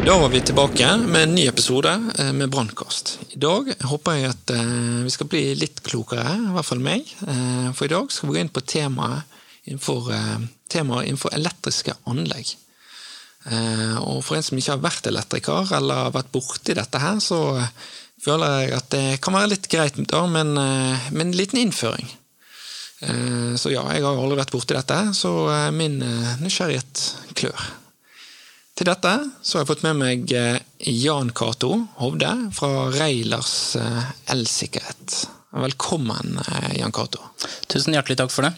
Da 0.00 0.18
var 0.18 0.28
vi 0.28 0.40
tilbake 0.40 0.96
med 0.96 1.22
en 1.22 1.34
ny 1.34 1.42
episode 1.48 1.90
eh, 2.18 2.32
med 2.32 2.48
Brannkast. 2.50 3.18
I 3.30 3.38
dag 3.38 3.66
håper 3.84 4.14
jeg 4.16 4.30
at 4.30 4.52
eh, 4.54 5.00
vi 5.04 5.10
skal 5.12 5.28
bli 5.28 5.42
litt 5.60 5.82
klokere, 5.84 6.24
i 6.38 6.52
hvert 6.54 6.64
fall 6.64 6.80
meg. 6.80 7.08
Eh, 7.28 7.66
for 7.76 7.84
i 7.84 7.90
dag 7.92 8.08
skal 8.08 8.30
vi 8.30 8.38
gå 8.38 8.40
inn 8.40 8.52
på 8.54 8.62
temaet 8.64 9.36
innenfor, 9.68 10.08
temaet 10.72 11.10
innenfor 11.10 11.34
elektriske 11.36 11.92
anlegg. 12.08 12.54
Og 14.00 14.22
for 14.24 14.36
en 14.38 14.44
som 14.44 14.56
ikke 14.58 14.72
har 14.72 14.80
vært 14.84 15.10
elektriker 15.10 15.74
eller 15.76 16.14
vært 16.14 16.32
borti 16.32 16.74
dette 16.76 17.00
her, 17.00 17.20
så 17.20 17.60
føler 18.24 18.56
jeg 18.56 18.72
at 18.78 18.88
det 18.96 19.04
kan 19.22 19.36
være 19.36 19.52
litt 19.52 19.68
greit 19.72 20.00
da, 20.00 20.24
med 20.24 20.48
en, 20.48 21.12
med 21.12 21.26
en 21.26 21.36
liten 21.36 21.60
innføring. 21.60 22.08
Så 23.60 23.72
ja, 23.72 23.84
jeg 23.94 24.04
har 24.04 24.16
aldri 24.16 24.40
vært 24.40 24.56
borti 24.56 24.76
dette, 24.76 24.98
så 25.16 25.34
min 25.76 26.00
nysgjerrighet 26.40 27.04
klør. 27.36 27.68
Til 28.80 28.88
dette 28.88 29.10
så 29.44 29.58
har 29.58 29.66
jeg 29.66 29.68
fått 29.68 29.82
med 29.84 29.98
meg 30.00 30.30
eh, 30.32 30.54
Jan 30.88 31.28
Cato 31.36 31.68
Hovde 31.98 32.30
fra 32.56 32.86
Reilers 32.94 33.74
eh, 33.76 34.06
elsikkerhet. 34.32 35.16
Velkommen, 35.52 36.38
eh, 36.40 36.78
Jan 36.78 36.94
Cato. 36.96 37.20
Tusen 37.68 37.92
hjertelig 37.92 38.16
takk 38.22 38.32
for 38.32 38.48
det. 38.48 38.54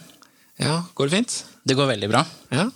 Ja, 0.63 0.77
Går 0.95 1.09
det 1.11 1.17
fint? 1.17 1.35
Det 1.67 1.75
går 1.75 1.89
veldig 1.91 2.09
bra. 2.13 2.21
Ja, 2.55 2.69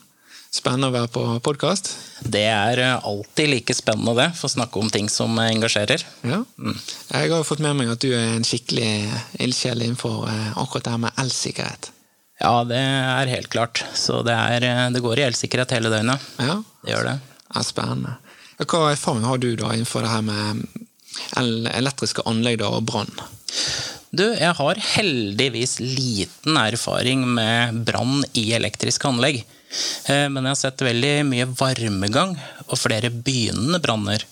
Spennende 0.58 0.90
å 0.90 0.96
være 0.98 1.12
på 1.14 1.24
podkast? 1.46 1.94
Det 2.20 2.42
er 2.50 2.82
alltid 2.98 3.54
like 3.54 3.76
spennende, 3.78 4.16
det. 4.20 4.28
Få 4.36 4.52
snakke 4.52 4.84
om 4.84 4.92
ting 4.92 5.08
som 5.12 5.40
engasjerer. 5.40 6.04
Ja. 6.28 6.42
Mm. 6.60 6.76
Jeg 7.14 7.32
har 7.32 7.48
fått 7.48 7.64
med 7.64 7.80
meg 7.80 7.94
at 7.94 8.04
du 8.04 8.10
er 8.10 8.34
en 8.34 8.48
skikkelig 8.48 8.90
ildsjel 9.44 9.86
innenfor 9.86 10.28
akkurat 10.58 10.88
det 10.88 10.96
her 10.98 11.04
med 11.06 11.24
elsikkerhet. 11.24 11.92
Ja, 12.44 12.54
det 12.68 12.84
er 12.84 13.34
helt 13.38 13.52
klart. 13.54 13.86
Så 13.96 14.20
det, 14.28 14.36
er, 14.36 14.92
det 14.92 15.04
går 15.06 15.24
i 15.24 15.28
elsikkerhet 15.30 15.78
hele 15.78 15.94
døgnet. 15.96 16.30
Ja. 16.44 16.60
Det 16.84 16.96
gjør 16.96 17.12
det. 17.14 17.18
Ja, 17.54 17.64
spennende. 17.64 18.18
Hva 18.58 18.92
erfaring 18.92 19.26
har 19.28 19.38
du 19.42 19.52
da 19.56 19.74
innenfor 19.74 20.04
det 20.04 20.12
her 20.12 20.24
med 20.26 20.66
elektriske 21.78 22.26
anlegg 22.30 22.64
og 22.66 22.82
brann? 22.90 23.12
Du, 24.10 24.24
jeg 24.32 24.56
har 24.58 24.80
heldigvis 24.96 25.78
liten 25.84 26.58
erfaring 26.58 27.26
med 27.38 27.84
brann 27.88 28.24
i 28.38 28.48
elektriske 28.56 29.10
anlegg. 29.10 29.44
Eh, 30.08 30.26
men 30.32 30.44
jeg 30.46 30.54
har 30.54 30.60
sett 30.62 30.86
veldig 30.88 31.14
mye 31.28 31.48
varmegang 31.60 32.34
og 32.66 32.80
flere 32.80 33.12
begynnende 33.12 33.82
branner. 33.84 34.26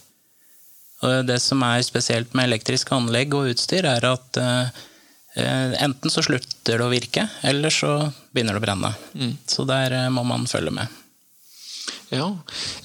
Det 1.05 1.37
som 1.43 1.61
er 1.67 1.83
spesielt 1.85 2.31
med 2.33 2.47
elektriske 2.47 2.95
anlegg 2.95 3.35
og 3.37 3.51
utstyr, 3.51 3.85
er 3.85 4.07
at 4.09 4.39
eh, 4.41 4.85
enten 5.83 6.09
så 6.09 6.23
slutter 6.25 6.79
det 6.79 6.85
å 6.87 6.89
virke, 6.89 7.27
eller 7.45 7.69
så 7.69 7.97
begynner 8.33 8.55
det 8.55 8.63
å 8.63 8.65
brenne. 8.65 8.93
Mm. 9.13 9.35
Så 9.45 9.67
der 9.69 9.99
må 10.15 10.23
man 10.25 10.47
følge 10.49 10.73
med. 10.73 11.01
Ja. 12.09 12.27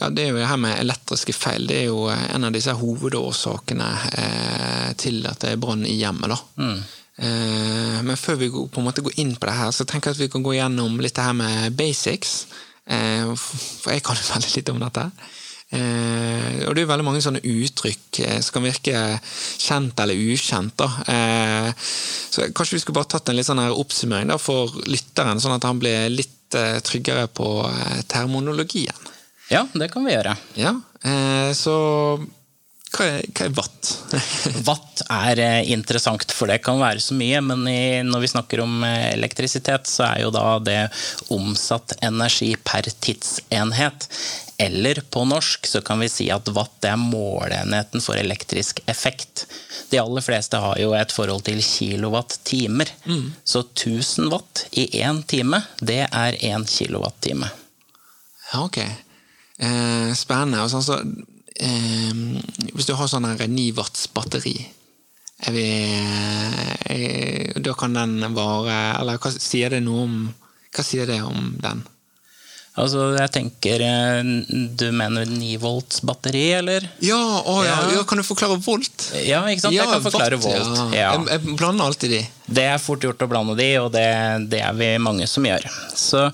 ja. 0.00 0.08
det 0.10 0.24
er 0.24 0.32
jo 0.32 0.46
her 0.46 0.60
med 0.60 0.78
elektriske 0.80 1.34
feil. 1.36 1.66
Det 1.68 1.82
er 1.82 1.90
jo 1.90 2.06
eh, 2.12 2.24
en 2.34 2.48
av 2.48 2.54
disse 2.54 2.74
hovedårsakene 2.76 3.90
eh, 4.22 4.88
til 5.00 5.22
at 5.30 5.42
det 5.44 5.54
er 5.54 5.60
brann 5.60 5.84
i 5.88 5.98
hjemmet. 6.00 6.32
da. 6.32 6.40
Mm. 6.60 6.80
Eh, 7.20 7.98
men 8.06 8.16
før 8.16 8.40
vi 8.40 8.48
på 8.50 8.80
en 8.80 8.86
måte 8.86 9.04
går 9.04 9.18
inn 9.20 9.34
på 9.36 9.48
det 9.48 9.58
her, 9.58 9.74
så 9.76 9.84
tenker 9.84 10.10
jeg 10.10 10.18
at 10.18 10.24
vi 10.24 10.32
kan 10.32 10.46
gå 10.46 10.56
gjennom 10.56 10.96
litt 11.02 11.16
det 11.18 11.26
her 11.26 11.36
med 11.36 11.76
basics. 11.76 12.42
Eh, 12.90 13.28
for 13.36 13.94
jeg 13.94 14.04
kan 14.06 14.18
jo 14.18 14.30
veldig 14.34 14.56
litt 14.56 14.72
om 14.72 14.82
dette. 14.82 15.06
Eh, 15.70 16.64
og 16.66 16.74
det 16.74 16.82
er 16.82 16.90
veldig 16.90 17.06
mange 17.06 17.22
sånne 17.22 17.44
uttrykk 17.46 18.22
eh, 18.24 18.40
som 18.42 18.56
kan 18.56 18.66
virke 18.66 19.04
kjent 19.62 20.02
eller 20.02 20.18
ukjent. 20.18 20.74
da. 20.80 20.88
så 21.76 22.48
kanskje 22.50 22.76
vi 22.76 22.82
skulle 22.82 22.98
bare 22.98 23.12
tatt 23.12 23.30
en 23.30 23.38
litt 23.38 23.46
sånn 23.46 23.62
her 23.62 23.76
oppsummering 23.78 24.32
da, 24.32 24.38
for 24.40 24.74
lytteren, 24.90 25.42
sånn 25.42 25.54
at 25.58 25.68
han 25.68 25.78
blir 25.82 26.10
litt 26.10 26.34
tryggere 26.82 27.26
på 27.26 27.48
termonologien. 28.06 28.96
Ja, 29.50 29.66
det 29.74 29.88
kan 29.90 30.04
vi 30.06 30.12
gjøre. 30.14 30.36
Ja, 30.54 30.74
eh, 31.02 31.52
Så 31.54 31.74
hva 32.90 33.06
er, 33.06 33.26
hva 33.30 33.46
er 33.46 33.54
watt? 33.54 33.90
watt 34.68 35.02
er 35.06 35.40
eh, 35.44 35.70
interessant, 35.74 36.32
for 36.34 36.50
det 36.50 36.60
kan 36.64 36.80
være 36.80 37.02
så 37.02 37.14
mye. 37.18 37.40
Men 37.44 37.64
i, 37.70 38.02
når 38.06 38.24
vi 38.24 38.30
snakker 38.32 38.62
om 38.64 38.84
eh, 38.86 39.12
elektrisitet, 39.14 39.86
så 39.90 40.08
er 40.08 40.24
jo 40.24 40.32
da 40.34 40.44
det 40.64 40.80
omsatt 41.34 41.94
energi 42.02 42.52
per 42.66 42.90
tidsenhet. 42.90 44.08
Eller 44.60 45.00
på 45.08 45.22
norsk 45.24 45.66
så 45.70 45.80
kan 45.86 46.02
vi 46.02 46.10
si 46.12 46.26
at 46.34 46.50
watt 46.52 46.84
er 46.84 46.98
måleenheten 47.00 48.02
for 48.04 48.18
elektrisk 48.20 48.82
effekt. 48.90 49.46
De 49.90 50.00
aller 50.02 50.24
fleste 50.24 50.58
har 50.60 50.76
jo 50.82 50.92
et 50.98 51.14
forhold 51.14 51.46
til 51.46 51.62
kilowatt-timer. 51.64 52.90
Mm. 53.06 53.30
Så 53.44 53.64
1000 53.70 54.28
watt 54.34 54.66
i 54.76 54.90
én 55.00 55.22
time, 55.30 55.62
det 55.80 56.02
er 56.10 56.36
én 56.44 56.66
kilowatt-time. 56.68 57.48
Ja, 58.50 58.66
ok. 58.66 58.82
Eh, 58.82 60.10
spennende. 60.18 60.60
Altså, 60.66 60.82
sånn, 60.84 61.14
så, 61.16 61.38
eh, 61.60 62.70
hvis 62.74 62.88
du 62.88 62.94
har 62.98 63.10
sånn 63.10 63.28
9 63.30 63.70
watts 63.78 64.08
batteri 64.16 64.58
vi, 65.48 65.68
eh, 66.84 67.60
Da 67.60 67.72
kan 67.74 67.94
den 67.96 68.34
vare 68.36 68.76
Eller 69.00 69.16
hva 69.16 69.32
sier 69.32 69.72
det 69.72 69.80
noe 69.84 70.04
om 70.04 70.18
Hva 70.74 70.84
sier 70.84 71.08
det 71.08 71.22
om 71.24 71.54
den? 71.62 71.80
Altså, 72.78 73.08
jeg 73.16 73.32
tenker 73.34 73.82
eh, 73.82 74.30
Du 74.78 74.86
mener 74.94 75.26
9 75.28 75.56
volts 75.62 76.04
batteri, 76.06 76.44
eller? 76.60 76.86
Ja, 77.02 77.18
å, 77.18 77.56
ja. 77.66 77.76
ja. 77.96 78.04
kan 78.08 78.20
du 78.20 78.24
forklare 78.26 78.60
volt? 78.62 79.08
Ja, 79.26 79.42
ikke 79.50 79.66
sant? 79.66 79.74
Ja, 79.74 79.84
jeg 79.84 79.96
kan 79.96 80.04
forklare 80.06 80.38
volt. 80.40 80.94
Ja. 80.94 81.10
Jeg, 81.16 81.26
jeg, 81.32 81.56
blander 81.58 81.90
alltid 81.90 82.14
de. 82.14 82.20
Det 82.46 82.66
er 82.70 82.80
fort 82.82 83.04
gjort 83.04 83.26
å 83.26 83.28
blande 83.30 83.56
de, 83.58 83.68
og 83.82 83.90
det, 83.94 84.06
det 84.52 84.62
er 84.62 84.78
vi 84.78 84.92
mange 85.02 85.26
som 85.30 85.46
gjør. 85.46 85.66
Så 85.98 86.28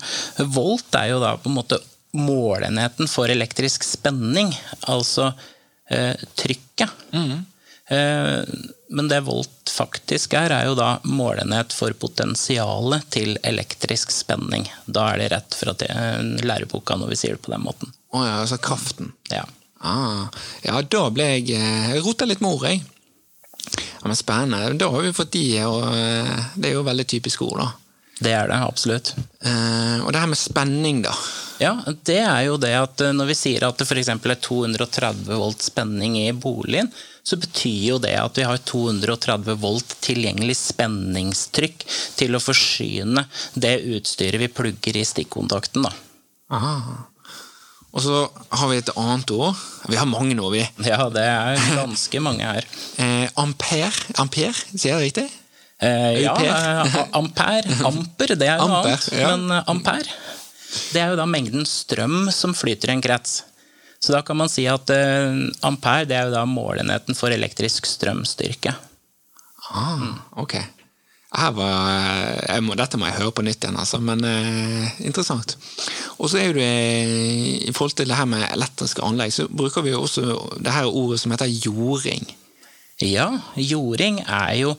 volt 0.53 0.99
er 0.99 1.11
jo 1.15 1.21
da 1.23 1.33
på 1.41 1.49
en 1.49 1.57
måte 1.57 1.81
målenheten 2.17 3.09
for 3.11 3.29
elektrisk 3.31 3.85
spenning, 3.85 4.51
altså 4.89 5.31
eh, 5.89 6.15
trykket. 6.35 6.89
Mm. 7.13 7.45
Eh, 7.87 8.41
men 8.89 9.07
det 9.11 9.21
volt 9.27 9.71
faktisk 9.71 10.33
er, 10.39 10.53
er 10.55 10.69
jo 10.69 10.75
da 10.79 10.97
målenhet 11.03 11.75
for 11.75 11.93
potensialet 11.99 13.07
til 13.13 13.37
elektrisk 13.43 14.11
spenning. 14.15 14.67
Da 14.85 15.11
er 15.11 15.21
det 15.21 15.31
rett 15.35 15.57
fra 15.59 15.75
læreboka 16.47 16.97
når 16.97 17.13
vi 17.13 17.19
sier 17.19 17.37
det 17.37 17.45
på 17.45 17.53
den 17.53 17.65
måten. 17.67 17.91
Å 18.13 18.19
oh 18.19 18.27
ja, 18.27 18.35
altså 18.41 18.59
kraften. 18.63 19.11
Ja. 19.31 19.43
Ah, 19.77 20.29
ja, 20.65 20.79
da 20.81 21.03
ble 21.13 21.25
jeg 21.35 21.51
eh, 21.53 21.89
Jeg 21.93 22.05
rota 22.05 22.25
litt 22.25 22.41
med 22.41 22.55
ord, 22.55 22.65
jeg. 22.65 22.81
Ja, 23.99 24.07
men 24.07 24.17
Spennende. 24.17 24.77
Da 24.79 24.89
har 24.93 25.03
vi 25.05 25.13
fått 25.13 25.35
de, 25.35 25.45
og 25.67 25.83
eh, 25.91 26.47
det 26.55 26.71
er 26.71 26.79
jo 26.79 26.87
veldig 26.87 27.05
typisk 27.09 27.43
ord, 27.45 27.61
da. 27.61 27.69
Det 28.23 28.31
er 28.33 28.47
det, 28.49 28.57
absolutt. 28.65 29.11
Uh, 29.45 30.01
og 30.05 30.13
det 30.13 30.21
her 30.23 30.31
med 30.31 30.39
spenning, 30.39 31.03
da? 31.05 31.13
Ja, 31.61 31.73
det 32.05 32.19
er 32.21 32.41
jo 32.45 32.57
det 32.61 32.73
at 32.77 33.01
eh, 33.01 33.13
når 33.17 33.31
vi 33.31 33.35
sier 33.37 33.63
at 33.65 33.79
det 33.79 33.87
f.eks. 33.87 34.11
er 34.13 34.39
230 34.45 35.39
volt 35.39 35.63
spenning 35.65 36.17
i 36.19 36.29
boligen, 36.33 36.91
så 37.25 37.37
betyr 37.41 37.95
jo 37.95 37.97
det 38.01 38.13
at 38.21 38.37
vi 38.37 38.45
har 38.45 38.61
230 38.61 39.57
volt 39.61 39.95
tilgjengelig 40.05 40.55
spenningstrykk 40.59 41.85
til 42.19 42.37
å 42.37 42.43
forsyne 42.43 43.25
det 43.57 43.73
utstyret 43.97 44.41
vi 44.43 44.51
plugger 44.53 45.01
i 45.01 45.05
stikkontakten. 45.07 45.87
da. 45.89 45.93
Aha. 46.53 46.77
Og 47.97 48.03
så 48.05 48.21
har 48.29 48.69
vi 48.69 48.77
et 48.77 48.93
annet 48.93 49.33
ord. 49.33 49.57
Vi 49.89 49.97
har 49.97 50.09
mange 50.09 50.37
nå, 50.37 50.51
vi. 50.53 50.61
Ja, 50.85 51.07
det 51.09 51.25
er 51.25 51.57
ganske 51.79 52.21
mange 52.21 52.45
her. 52.45 52.69
Eh, 53.01 53.25
ampere. 53.41 53.89
Ampere, 54.21 54.53
sier 54.69 54.93
jeg 54.93 54.97
det 54.99 55.07
riktig? 55.07 55.27
Eh, 55.81 56.21
ja, 56.23 56.33
eh, 56.41 56.95
ampere. 57.11 57.75
Amper, 57.85 58.33
det 58.35 58.49
er 58.49 58.61
noe 58.61 58.81
annet. 58.81 59.09
Ja. 59.13 59.35
Men 59.35 59.51
eh, 59.53 59.69
ampere 59.69 60.17
det 60.91 60.99
er 60.99 61.13
jo 61.13 61.19
da 61.19 61.25
mengden 61.29 61.63
strøm 61.67 62.27
som 62.33 62.55
flyter 62.57 62.91
i 62.91 62.97
en 62.97 63.03
krets. 63.03 63.43
Så 64.03 64.13
da 64.13 64.21
kan 64.25 64.37
man 64.37 64.49
si 64.51 64.67
at 64.69 64.89
eh, 64.93 65.37
ampere 65.65 66.07
det 66.09 66.17
er 66.17 66.27
jo 66.27 66.35
da 66.35 66.45
målenheten 66.49 67.17
for 67.17 67.33
elektrisk 67.33 67.87
strømstyrke. 67.89 68.73
Ah, 69.73 70.09
ok. 70.39 70.57
Var, 71.37 72.61
må, 72.63 72.73
dette 72.79 72.97
må 72.97 73.05
jeg 73.09 73.17
høre 73.19 73.33
på 73.35 73.43
nytt 73.45 73.65
igjen, 73.65 73.77
altså, 73.77 73.99
men 74.01 74.23
eh, 74.25 74.93
interessant. 75.05 75.57
Og 76.17 76.31
så 76.31 76.39
er 76.41 76.55
det 76.55 76.69
I 77.67 77.73
forhold 77.75 77.97
til 77.99 78.09
det 78.09 78.17
her 78.17 78.29
med 78.29 78.47
elektriske 78.47 79.03
anlegg, 79.05 79.35
så 79.35 79.45
bruker 79.51 79.85
vi 79.85 79.91
jo 79.93 80.05
også 80.05 80.37
det 80.63 80.73
her 80.73 80.87
ordet 80.87 81.19
som 81.21 81.35
heter 81.35 81.51
jording. 81.51 82.25
Ja, 83.03 83.27
jording 83.59 84.23
er 84.23 84.55
jo 84.57 84.71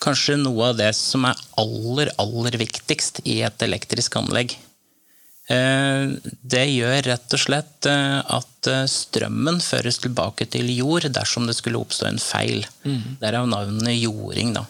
kanskje 0.00 0.38
noe 0.40 0.72
av 0.72 0.80
det 0.80 0.90
som 0.96 1.26
er 1.28 1.38
aller, 1.60 2.10
aller 2.20 2.56
viktigst 2.60 3.22
i 3.28 3.40
et 3.46 3.64
elektrisk 3.66 4.16
anlegg. 4.20 4.56
Eh, 5.50 6.12
det 6.22 6.66
gjør 6.70 7.00
rett 7.08 7.34
og 7.34 7.42
slett 7.42 7.88
eh, 7.90 8.18
at 8.22 8.68
eh, 8.70 8.84
strømmen 8.90 9.58
føres 9.64 9.98
tilbake 9.98 10.46
til 10.52 10.68
jord 10.76 11.08
dersom 11.10 11.48
det 11.48 11.56
skulle 11.58 11.80
oppstå 11.80 12.06
en 12.06 12.22
feil. 12.22 12.62
Mm. 12.84 13.16
Derav 13.22 13.48
navnet 13.50 13.98
jording. 13.98 14.54
Da. 14.54 14.64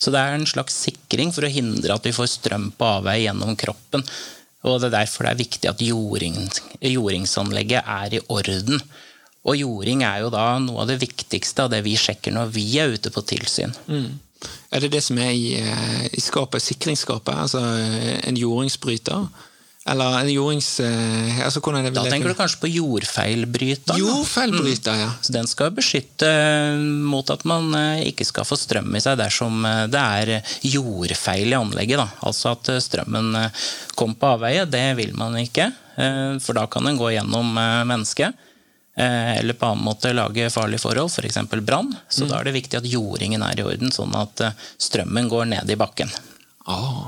Så 0.00 0.12
det 0.14 0.22
er 0.22 0.38
en 0.38 0.48
slags 0.48 0.78
sikring 0.86 1.34
for 1.36 1.44
å 1.44 1.52
hindre 1.52 1.98
at 1.98 2.08
vi 2.08 2.14
får 2.16 2.32
strøm 2.32 2.70
på 2.78 2.88
avvei 2.98 3.22
gjennom 3.26 3.56
kroppen. 3.60 4.04
Og 4.66 4.80
det 4.80 4.88
er 4.88 4.96
derfor 5.02 5.26
det 5.26 5.34
er 5.34 5.42
viktig 5.44 5.68
at 5.70 5.82
jording, 5.84 6.38
jordingsanlegget 6.80 7.84
er 7.84 8.16
i 8.16 8.22
orden. 8.32 8.80
Og 9.46 9.60
jording 9.60 10.02
er 10.02 10.24
jo 10.24 10.30
da 10.32 10.48
noe 10.58 10.82
av 10.82 10.88
det 10.90 10.98
viktigste 11.04 11.66
av 11.66 11.74
det 11.74 11.84
vi 11.86 11.94
sjekker 12.00 12.34
når 12.34 12.50
vi 12.56 12.64
er 12.80 12.96
ute 12.96 13.12
på 13.14 13.22
tilsyn. 13.28 13.76
Mm. 13.86 14.16
Er 14.70 14.84
det 14.84 14.92
det 14.92 15.02
som 15.06 15.18
er 15.22 15.32
i, 15.32 15.56
i 16.12 16.22
skapet, 16.22 16.62
sikringsskapet? 16.62 17.34
Altså 17.46 17.62
en 18.26 18.36
jordingsbryter? 18.36 19.28
Eller 19.86 20.16
en 20.18 20.30
jordings... 20.30 20.68
Eh, 20.82 21.44
altså 21.46 21.60
Da 21.94 22.02
tenker 22.08 22.32
du 22.32 22.34
kanskje 22.34 22.58
på 22.64 22.70
jordfeilbryter? 22.74 23.98
Jordfeilbryter, 24.00 24.96
mm. 24.96 25.02
ja. 25.04 25.10
Så 25.22 25.34
Den 25.36 25.46
skal 25.46 25.70
beskytte 25.76 26.30
mot 27.06 27.30
at 27.30 27.44
man 27.46 27.70
eh, 27.78 28.08
ikke 28.10 28.26
skal 28.26 28.48
få 28.48 28.58
strøm 28.58 28.90
i 28.98 29.02
seg 29.02 29.18
dersom 29.20 29.62
eh, 29.62 29.84
det 29.92 30.02
er 30.02 30.32
jordfeil 30.66 31.54
i 31.54 31.58
anlegget. 31.58 32.02
Da. 32.02 32.08
Altså 32.26 32.56
at 32.56 32.72
strømmen 32.82 33.30
kom 33.94 34.16
på 34.18 34.32
avveie. 34.34 34.66
Det 34.66 34.88
vil 34.98 35.14
man 35.16 35.38
ikke, 35.38 35.70
for 36.44 36.58
da 36.58 36.66
kan 36.68 36.84
den 36.84 36.98
gå 36.98 37.14
gjennom 37.14 37.54
mennesket. 37.88 38.34
Eller 38.96 39.52
på 39.60 39.68
annen 39.68 39.84
måte 39.84 40.14
lage 40.16 40.48
farlige 40.48 40.80
forhold, 40.80 41.12
f.eks. 41.12 41.36
For 41.50 41.60
brann. 41.60 41.90
Så 42.08 42.24
mm. 42.24 42.30
da 42.30 42.38
er 42.38 42.48
det 42.48 42.56
viktig 42.56 42.78
at 42.80 42.88
jordingen 42.88 43.44
er 43.44 43.60
i 43.60 43.66
orden, 43.66 43.92
sånn 43.92 44.14
at 44.16 44.40
strømmen 44.80 45.28
går 45.28 45.50
ned 45.52 45.68
i 45.68 45.76
bakken. 45.76 46.08
Oh. 46.64 47.04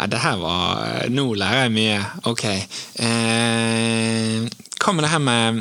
Ja, 0.00 0.06
det 0.08 0.20
her 0.22 0.38
var 0.40 1.10
Nå 1.12 1.26
lærer 1.36 1.66
jeg 1.66 1.74
mye. 1.74 1.98
Ok. 2.30 2.46
Eh, 3.04 4.48
hva 4.80 4.94
med 4.96 5.04
det 5.04 5.12
her 5.12 5.20
med 5.20 5.60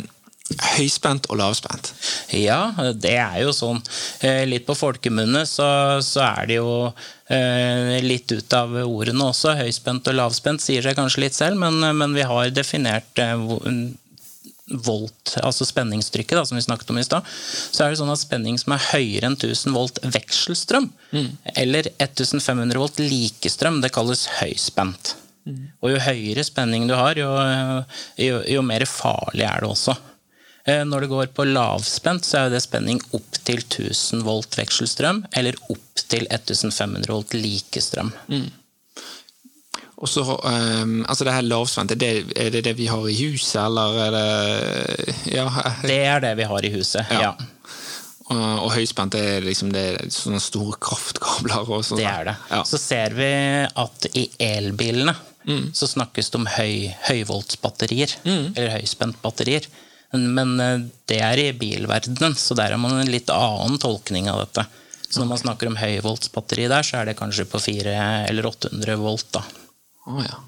høyspent 0.77 1.27
og 1.29 1.41
lavspent? 1.41 1.91
Ja, 2.31 2.71
det 2.95 3.17
er 3.19 3.41
jo 3.43 3.51
sånn. 3.55 3.81
Eh, 4.23 4.45
litt 4.47 4.65
på 4.67 4.77
folkemunne 4.79 5.43
så, 5.49 5.67
så 6.05 6.23
er 6.29 6.47
det 6.49 6.59
jo 6.61 6.71
eh, 6.87 7.99
litt 8.05 8.31
ut 8.31 8.55
av 8.55 8.79
ordene 8.85 9.27
også. 9.27 9.57
Høyspent 9.59 10.07
og 10.07 10.17
lavspent 10.21 10.63
sier 10.63 10.87
seg 10.87 10.95
kanskje 10.97 11.25
litt 11.25 11.35
selv, 11.35 11.59
men, 11.59 11.83
men 11.99 12.15
vi 12.15 12.23
har 12.31 12.55
definert 12.55 13.19
eh, 13.19 13.35
volt, 14.69 15.35
altså 15.41 15.65
spenningstrykket, 15.67 16.37
da, 16.37 16.43
som 16.45 16.57
vi 16.57 16.65
snakket 16.65 16.91
om 16.93 16.99
i 17.01 17.05
stad, 17.05 17.25
så 17.25 17.85
er 17.85 17.93
det 17.93 17.99
sånn 18.01 18.11
at 18.13 18.21
spenning 18.21 18.59
som 18.61 18.75
er 18.75 18.85
høyere 18.91 19.29
enn 19.29 19.37
1000 19.37 19.75
volt 19.75 20.01
vekselstrøm, 20.03 20.89
mm. 21.13 21.31
eller 21.63 21.89
1500 21.97 22.81
volt 22.81 23.01
likestrøm, 23.01 23.81
det 23.83 23.93
kalles 23.95 24.27
høyspent. 24.39 25.15
Mm. 25.49 25.65
Og 25.81 25.93
jo 25.93 26.03
høyere 26.03 26.45
spenning 26.45 26.85
du 26.89 26.95
har, 26.97 27.17
jo, 27.19 27.31
jo, 28.21 28.43
jo, 28.45 28.63
mer 28.65 28.85
farlig 28.89 29.47
er 29.47 29.63
det 29.63 29.71
også. 29.71 29.95
Eh, 30.69 30.83
når 30.85 31.05
det 31.05 31.11
går 31.13 31.33
på 31.33 31.47
lavspent, 31.49 32.27
så 32.27 32.43
er 32.43 32.53
det 32.53 32.63
spenning 32.65 33.01
opp 33.15 33.41
til 33.47 33.63
1000 33.63 34.25
volt 34.27 34.59
vekselstrøm, 34.59 35.23
eller 35.39 35.57
opp 35.71 36.03
til 36.09 36.27
1500 36.29 37.09
volt 37.09 37.35
likestrøm. 37.37 38.11
Mm. 38.29 38.49
Og 39.99 40.07
så, 40.07 40.23
um, 40.23 41.01
altså 41.03 41.25
det 41.27 41.35
her 41.35 41.43
lavspent, 41.43 41.91
er 41.91 41.99
det, 41.99 42.11
det, 42.53 42.63
det 42.63 42.75
vi 42.77 42.87
har 42.87 43.03
i 43.03 43.15
huset, 43.19 43.57
eller 43.65 43.97
er 44.05 44.13
det 44.15 45.15
ja. 45.35 45.47
Det 45.83 45.97
er 46.07 46.21
det 46.23 46.35
vi 46.39 46.47
har 46.47 46.65
i 46.65 46.71
huset, 46.71 47.11
ja. 47.11 47.29
ja. 47.29 47.33
Og, 48.29 48.37
og, 48.37 48.69
høyspent 48.75 49.17
er 49.17 49.41
liksom 49.43 49.71
det 49.73 49.83
er 49.89 50.11
sånne 50.13 50.39
store 50.43 50.77
kraftkabler. 50.79 51.65
Og 51.65 51.83
sånt. 51.85 51.99
Det 51.99 52.07
er 52.07 52.29
det. 52.29 52.35
Ja. 52.51 52.61
Så 52.67 52.77
ser 52.79 53.15
vi 53.17 53.29
at 53.67 54.09
i 54.13 54.27
elbilene 54.45 55.15
mm. 55.49 55.71
så 55.73 55.89
snakkes 55.89 56.29
det 56.29 56.37
om 56.37 56.49
høy, 56.53 56.73
høyvoltsbatterier, 57.09 58.13
mm. 58.23 58.51
eller 58.53 58.75
høyspentbatterier. 58.77 59.65
Men 60.13 60.55
eh, 60.61 60.85
det 61.09 61.19
er 61.25 61.41
i 61.41 61.49
bilverdenen, 61.57 62.37
så 62.37 62.57
der 62.57 62.75
har 62.75 62.81
man 62.81 63.01
en 63.01 63.11
litt 63.11 63.29
annen 63.33 63.81
tolkning 63.81 64.29
av 64.31 64.45
dette. 64.45 64.65
Så 65.09 65.23
når 65.23 65.31
man 65.33 65.41
snakker 65.41 65.69
om 65.69 65.79
høyvoltsbatteri 65.81 66.69
der, 66.69 66.85
så 66.85 67.01
er 67.01 67.09
det 67.09 67.17
kanskje 67.17 67.49
på 67.49 67.61
400 67.61 68.29
eller 68.29 68.45
800 68.49 68.99
volt. 69.01 69.25
da. 69.33 69.43
Oh, 70.09 70.21
ja. 70.25 70.39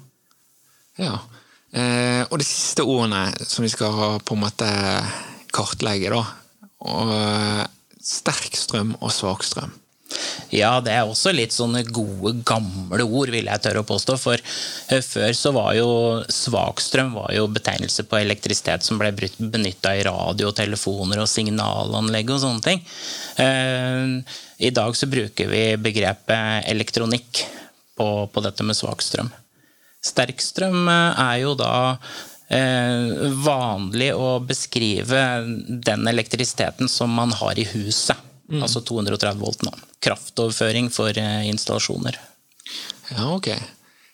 ja. 0.98 1.18
Eh, 1.72 2.22
og 2.26 2.40
de 2.40 2.46
siste 2.46 2.84
ordene 2.84 3.28
som 3.46 3.64
vi 3.64 3.70
skal 3.72 4.18
på 4.26 4.36
en 4.36 4.42
måte 4.42 4.70
kartlegge, 5.54 6.10
da. 6.12 6.24
Og, 6.82 7.12
eh, 7.14 7.62
sterk 8.02 8.58
strøm 8.58 8.96
og 8.98 9.14
svak 9.14 9.46
strøm. 9.46 9.72
Ja, 10.52 10.74
det 10.84 10.92
er 10.92 11.08
også 11.08 11.32
litt 11.32 11.54
sånne 11.54 11.80
gode, 11.88 12.34
gamle 12.44 13.04
ord, 13.06 13.30
vil 13.32 13.48
jeg 13.48 13.62
tørre 13.64 13.80
å 13.80 13.88
påstå. 13.88 14.18
For 14.20 14.36
eh, 14.36 15.00
før 15.00 15.32
så 15.36 15.52
var 15.56 15.72
jo 15.78 15.88
svakstrøm 16.28 17.14
var 17.16 17.38
betegnelse 17.54 18.04
på 18.08 18.20
elektrisitet 18.20 18.84
som 18.84 19.00
ble 19.00 19.12
benytta 19.14 19.94
i 19.96 20.04
radio, 20.08 20.52
telefoner 20.52 21.22
og 21.22 21.30
signalanlegg 21.30 22.34
og 22.34 22.42
sånne 22.44 22.66
ting. 22.66 22.84
Eh, 23.40 24.36
I 24.68 24.74
dag 24.74 24.98
så 24.98 25.08
bruker 25.10 25.48
vi 25.48 25.64
begrepet 25.80 26.68
elektronikk 26.74 27.46
på, 27.96 28.08
på 28.28 28.44
dette 28.44 28.66
med 28.66 28.76
svakstrøm. 28.76 29.32
Sterkstrøm 30.02 30.88
eh, 30.90 31.20
er 31.22 31.36
jo 31.44 31.52
da 31.58 31.96
eh, 32.50 33.30
vanlig 33.44 34.12
å 34.18 34.40
beskrive 34.44 35.20
den 35.68 36.08
elektrisiteten 36.10 36.88
som 36.90 37.10
man 37.14 37.32
har 37.38 37.58
i 37.58 37.66
huset. 37.74 38.16
Mm. 38.52 38.62
Altså 38.66 38.80
230 38.84 39.38
volt. 39.40 39.62
nå. 39.62 39.72
Kraftoverføring 40.02 40.90
for 40.92 41.18
eh, 41.18 41.48
installasjoner. 41.52 42.18
Ja, 43.14 43.24
ok. 43.30 43.48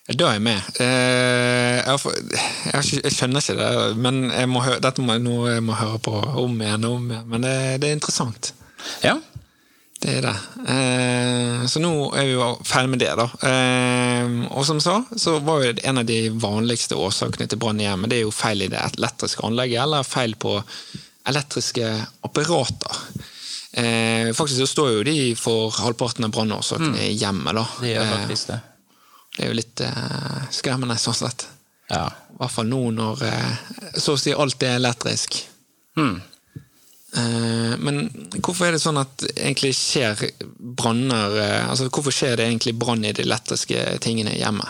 Da 0.08 0.30
er 0.30 0.34
jeg 0.38 0.44
med. 0.46 0.60
Jeg, 0.80 1.96
skjønner 3.12 3.42
ikke 3.42 3.58
det, 3.58 3.72
men 4.00 4.14
må, 4.48 4.62
dette 4.80 5.04
må, 5.04 5.18
jeg 5.20 5.64
må 5.66 5.74
høre 5.76 5.98
på 6.00 6.12
om 6.40 6.62
igjen 6.64 6.86
og 6.88 6.94
om 6.96 7.10
igjen. 7.10 7.26
Men 7.28 7.44
det, 7.44 7.52
det 7.82 7.90
er 7.90 7.98
interessant. 7.98 8.42
Ja, 9.04 9.18
det 9.98 10.12
er 10.14 10.22
det. 10.22 10.34
Eh, 10.70 11.64
så 11.66 11.80
nå 11.82 11.90
er 12.14 12.28
vi 12.28 12.36
jo 12.36 12.48
ferdig 12.66 12.92
med 12.92 13.00
det, 13.02 13.10
da. 13.18 13.24
Eh, 13.48 14.36
og 14.54 14.62
som 14.66 14.78
sa, 14.82 15.00
så 15.18 15.38
var 15.42 15.64
jo 15.64 15.72
en 15.74 15.98
av 15.98 16.06
de 16.06 16.20
vanligste 16.30 16.94
årsakene 16.94 17.48
til 17.50 17.58
brann 17.58 17.82
i 17.82 17.88
hjemmet 17.88 18.12
det 18.12 18.20
er 18.20 18.28
jo 18.28 18.34
feil 18.34 18.62
i 18.62 18.70
det 18.70 18.78
elektriske 18.92 19.42
anlegget, 19.48 19.82
eller 19.82 20.06
feil 20.06 20.36
på 20.38 20.54
elektriske 21.28 21.90
apparater. 22.28 23.02
Eh, 23.72 24.30
faktisk 24.38 24.62
så 24.62 24.70
står 24.70 24.94
jo 24.94 25.04
de 25.10 25.18
for 25.38 25.74
halvparten 25.82 26.28
av 26.28 26.34
brannårsakene 26.36 26.94
mm. 26.94 27.04
i 27.08 27.12
hjemmet, 27.18 27.58
da. 27.58 27.66
Det 27.82 27.92
gjør 27.96 28.14
faktisk 28.14 28.54
det. 28.54 28.62
Det 29.34 29.44
er 29.44 29.52
jo 29.52 29.58
litt 29.58 29.82
skremmende, 30.54 30.98
sånn 30.98 31.18
sett. 31.26 31.48
Ja. 31.90 32.06
I 32.06 32.38
hvert 32.38 32.54
fall 32.54 32.70
nå 32.70 32.80
når 32.94 33.22
så 33.98 34.14
å 34.14 34.18
si 34.18 34.30
alt 34.34 34.62
er 34.66 34.78
elektrisk. 34.78 35.40
Mm. 35.98 36.18
Eh, 37.16 37.72
men 37.80 38.02
hvorfor 38.36 38.68
er 38.68 38.74
det 38.76 38.82
sånn 38.82 39.00
at 39.00 39.22
egentlig 39.30 39.70
skjer 39.76 40.18
branner 40.76 41.38
eh, 41.40 41.64
altså 41.64 41.86
Hvorfor 41.88 42.12
skjer 42.12 42.36
det 42.36 42.44
egentlig 42.44 42.74
brann 42.76 43.06
i 43.06 43.14
de 43.16 43.22
elektriske 43.24 43.80
tingene 44.04 44.34
hjemme? 44.36 44.66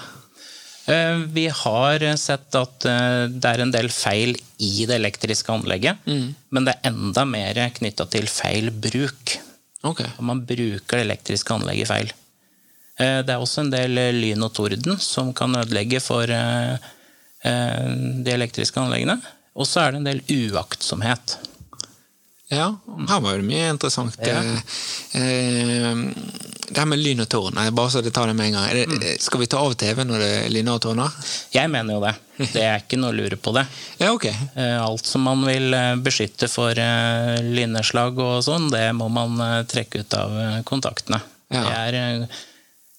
Eh, 0.88 1.24
vi 1.34 1.48
har 1.50 2.04
sett 2.20 2.54
at 2.54 2.86
det 2.86 3.50
er 3.50 3.64
en 3.64 3.74
del 3.74 3.90
feil 3.92 4.36
i 4.62 4.86
det 4.86 5.00
elektriske 5.00 5.52
anlegget. 5.52 5.98
Mm. 6.06 6.34
Men 6.54 6.68
det 6.68 6.76
er 6.76 6.92
enda 6.92 7.24
mer 7.28 7.58
knytta 7.80 8.06
til 8.12 8.26
feil 8.30 8.70
bruk. 8.70 9.38
Okay. 9.88 10.08
Man 10.22 10.46
bruker 10.46 10.96
det 10.96 11.04
elektriske 11.04 11.54
anlegget 11.54 11.90
feil. 11.90 12.14
Det 12.98 13.30
er 13.30 13.38
også 13.38 13.62
en 13.62 13.70
del 13.70 13.94
lyn 14.16 14.42
og 14.42 14.50
torden 14.56 14.96
som 14.98 15.30
kan 15.36 15.54
ødelegge 15.54 16.00
for 16.02 16.26
de 16.26 18.32
elektriske 18.32 18.80
anleggene. 18.82 19.14
Og 19.54 19.68
så 19.70 19.84
er 19.84 19.94
det 19.94 20.00
en 20.00 20.08
del 20.08 20.50
uaktsomhet. 20.50 21.36
Ja, 22.48 22.78
her 23.08 23.20
var 23.20 23.36
det 23.36 23.44
mye 23.44 23.66
interessant. 23.74 24.16
Ja. 24.24 24.38
Eh, 24.40 25.98
det 26.68 26.76
her 26.80 26.86
med 26.88 27.00
lyn 27.00 27.20
og 27.20 27.28
tårn, 27.28 27.60
bare 27.76 27.92
så 27.92 28.00
det 28.04 28.14
tar 28.16 28.30
det 28.30 28.36
med 28.38 28.48
en 28.48 28.56
gang. 28.56 28.70
Det, 28.72 28.86
mm. 28.88 29.02
Skal 29.20 29.42
vi 29.42 29.48
ta 29.52 29.60
av 29.60 29.74
TV 29.76 30.00
når 30.08 30.24
det 30.24 30.32
lyner 30.54 30.78
og 30.78 30.82
tårner? 30.84 31.12
Jeg 31.52 31.68
mener 31.72 31.98
jo 31.98 32.00
det. 32.06 32.14
Det 32.54 32.62
er 32.64 32.80
ikke 32.80 33.00
noe 33.00 33.12
å 33.12 33.18
lure 33.18 33.36
på 33.36 33.52
det. 33.56 33.66
Ja, 34.00 34.14
ok. 34.14 34.26
Eh, 34.30 34.76
alt 34.80 35.04
som 35.04 35.26
man 35.28 35.44
vil 35.44 35.76
eh, 35.76 35.96
beskytte 36.00 36.48
for 36.48 36.72
lynnedslag 37.44 38.16
og 38.16 38.40
sånn, 38.46 38.70
det 38.72 38.86
må 38.96 39.10
man 39.12 39.36
trekke 39.68 40.04
ut 40.06 40.16
av 40.16 40.38
kontaktene. 40.68 41.20
Ja. 41.52 41.66
Det 41.66 41.76
er 41.76 42.26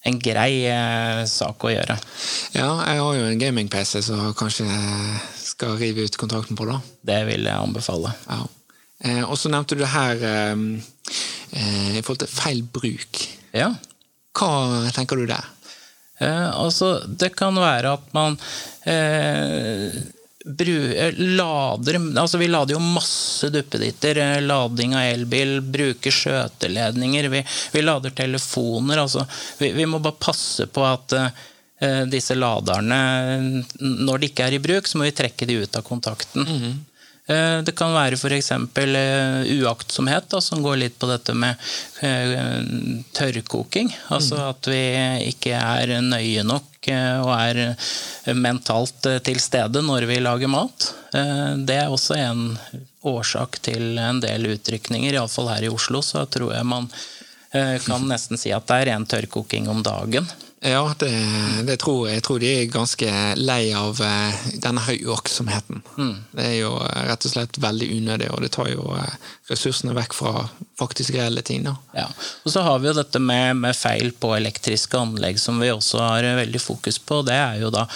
en 0.09 0.21
grei 0.21 0.53
sak 1.29 1.65
å 1.65 1.73
gjøre. 1.73 1.97
Ja, 2.53 2.69
jeg 2.85 3.01
har 3.01 3.17
jo 3.17 3.25
en 3.25 3.41
gaming-PC, 3.41 3.97
så 4.11 4.29
kanskje 4.37 4.69
jeg 4.69 5.19
skal 5.41 5.75
rive 5.81 6.05
ut 6.05 6.21
kontrakten 6.21 6.57
på, 6.59 6.69
da. 6.69 6.79
Det 7.01 7.23
vil 7.29 7.49
jeg 7.49 7.57
anbefale. 7.57 8.13
Ja. 8.29 8.45
Eh, 9.05 9.21
og 9.23 9.37
så 9.39 9.51
nevnte 9.51 9.77
du 9.77 9.83
det 9.83 9.93
her 9.93 10.23
ehm, 10.27 10.65
eh, 11.55 11.97
i 11.97 12.01
forhold 12.03 12.23
til 12.25 12.33
feil 12.33 12.63
bruk. 12.75 13.21
Ja. 13.55 13.71
Hva 14.35 14.91
tenker 14.95 15.19
du 15.19 15.25
der? 15.29 15.45
Eh, 16.19 16.49
altså, 16.51 16.97
det 17.07 17.31
kan 17.39 17.55
være 17.55 17.93
at 17.95 18.09
man 18.15 18.35
eh, 18.83 19.95
bru, 20.45 20.73
eh, 20.91 21.15
lader 21.39 21.99
Altså, 22.19 22.37
vi 22.41 22.49
lader 22.51 22.75
jo 22.75 22.81
masse 22.83 23.47
duppeditter. 23.53 24.19
eh, 24.19 24.41
Lading 24.43 24.97
av 24.99 25.07
elbil, 25.13 25.59
bruker 25.63 26.11
skjøteledninger, 26.15 27.29
vi, 27.31 27.43
vi 27.71 27.85
lader 27.85 28.11
telefoner. 28.19 28.99
Altså, 29.05 29.23
vi, 29.63 29.71
vi 29.79 29.87
må 29.87 30.01
bare 30.03 30.19
passe 30.19 30.67
på 30.67 30.83
at 30.87 31.15
eh, 31.21 32.03
disse 32.11 32.35
laderne, 32.35 32.99
når 33.79 34.19
de 34.19 34.29
ikke 34.33 34.49
er 34.51 34.59
i 34.59 34.63
bruk, 34.63 34.87
så 34.91 34.99
må 34.99 35.07
vi 35.07 35.15
trekke 35.15 35.47
de 35.47 35.61
ut 35.63 35.79
av 35.79 35.87
kontakten. 35.87 36.43
Eh, 36.51 36.88
Det 37.29 37.75
kan 37.77 37.91
være 37.93 38.17
f.eks. 38.17 38.47
uaktsomhet, 39.61 40.25
da, 40.31 40.39
som 40.41 40.63
går 40.65 40.79
litt 40.81 40.95
på 40.99 41.05
dette 41.11 41.35
med 41.37 41.55
eh, 42.01 42.63
tørrkoking. 43.13 43.91
Altså 44.09 44.39
at 44.49 44.69
vi 44.71 44.79
ikke 45.29 45.53
er 45.53 45.93
nøye 46.01 46.41
nok 46.47 46.89
eh, 46.89 47.19
og 47.21 47.29
er 47.35 47.61
eh, 47.67 48.33
mentalt 48.33 49.05
eh, 49.11 49.19
til 49.25 49.39
stede 49.43 49.83
når 49.85 50.07
vi 50.09 50.17
lager 50.23 50.49
mat. 50.49 50.89
Eh, 51.13 51.53
Det 51.69 51.77
er 51.83 51.93
også 51.93 52.17
en 52.17 52.43
årsak 53.05 53.61
til 53.63 53.97
en 54.01 54.19
del 54.23 54.49
utrykninger, 54.55 55.13
iallfall 55.13 55.51
her 55.53 55.69
i 55.69 55.73
Oslo. 55.73 56.01
Så 56.01 56.25
tror 56.33 56.55
jeg 56.57 56.65
man 56.65 56.89
eh, 57.53 57.77
kan 57.85 58.09
nesten 58.09 58.41
si 58.41 58.51
at 58.55 58.65
det 58.69 58.81
er 58.81 58.91
ren 58.93 59.05
tørrkoking 59.09 59.69
om 59.69 59.83
dagen. 59.85 60.27
Ja, 60.61 60.93
det, 60.99 61.11
det 61.63 61.77
tror 61.79 62.09
jeg. 62.09 62.17
Jeg 62.17 62.23
tror 62.25 62.39
de 62.41 62.47
er 62.51 62.71
ganske 62.71 63.11
lei 63.39 63.69
av 63.79 63.99
eh, 64.03 64.39
denne 64.59 64.81
høyaktsomheten. 64.83 65.79
Det 66.35 66.43
er 66.43 66.55
jo 66.57 66.73
eh, 66.83 67.05
rett 67.07 67.27
og 67.29 67.31
slett 67.31 67.59
veldig 67.63 67.87
unødig, 67.95 68.27
og 68.35 68.43
det 68.43 68.49
tar 68.57 68.67
jo 68.73 68.89
eh, 68.97 69.13
ressursene 69.47 69.95
vekk 69.95 70.17
fra 70.17 70.33
faktisk 70.79 71.15
reelle 71.15 71.45
ting. 71.47 71.63
da. 71.63 71.77
Ja. 71.95 72.09
Og 72.43 72.51
så 72.51 72.65
har 72.67 72.83
vi 72.83 72.91
jo 72.91 72.95
dette 72.97 73.23
med, 73.23 73.55
med 73.61 73.77
feil 73.77 74.11
på 74.11 74.33
elektriske 74.35 74.99
anlegg 74.99 75.39
som 75.39 75.63
vi 75.63 75.71
også 75.71 76.03
har 76.03 76.27
veldig 76.41 76.63
fokus 76.63 76.99
på. 76.99 77.21
Det 77.29 77.39
er 77.39 77.63
jo 77.63 77.71
da 77.71 77.87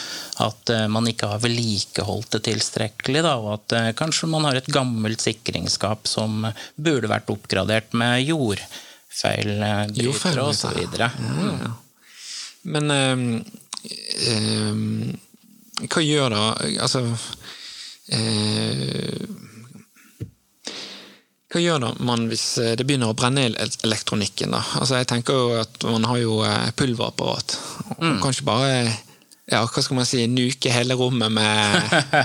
at 0.48 0.72
man 0.92 1.08
ikke 1.12 1.34
har 1.34 1.44
vedlikeholdt 1.44 2.38
det 2.38 2.46
tilstrekkelig. 2.48 3.26
Da, 3.28 3.36
og 3.44 3.60
at 3.60 3.96
kanskje 4.00 4.32
man 4.32 4.48
har 4.48 4.58
et 4.60 4.72
gammelt 4.72 5.24
sikringsskap 5.24 6.08
som 6.08 6.48
burde 6.80 7.12
vært 7.12 7.32
oppgradert 7.32 7.92
med 7.92 8.24
jordfeilbrytere 8.24 10.04
Jordfeil, 10.08 10.44
osv. 10.48 10.86
Ja, 10.98 11.12
ja. 11.12 11.74
Men 12.64 12.92
eh, 12.92 13.24
ehm, 14.32 15.14
hva 15.90 16.04
gjør 16.04 16.32
da 16.32 16.44
Altså 16.84 17.02
eh, 18.14 19.24
Hva 21.54 21.62
gjør 21.62 21.88
man 22.02 22.28
hvis 22.32 22.46
eh, 22.64 22.76
det 22.80 22.86
begynner 22.88 23.12
å 23.12 23.18
brenne 23.18 23.46
i 23.46 23.54
elektronikken? 23.86 24.56
da? 24.56 24.62
Altså 24.80 25.02
Jeg 25.02 25.10
tenker 25.12 25.38
jo 25.38 25.58
at 25.62 25.84
man 25.86 26.08
har 26.10 26.22
jo 26.22 26.40
eh, 26.48 26.72
pulverapparat. 26.78 27.58
Mm. 28.00 28.22
Kanskje 28.24 28.48
bare 28.48 28.72
ja, 29.52 29.60
hva 29.68 29.82
skal 29.84 29.98
man 29.98 30.06
si, 30.08 30.22
nuke 30.32 30.72
hele 30.72 30.96
rommet 30.96 31.32
med 31.36 31.76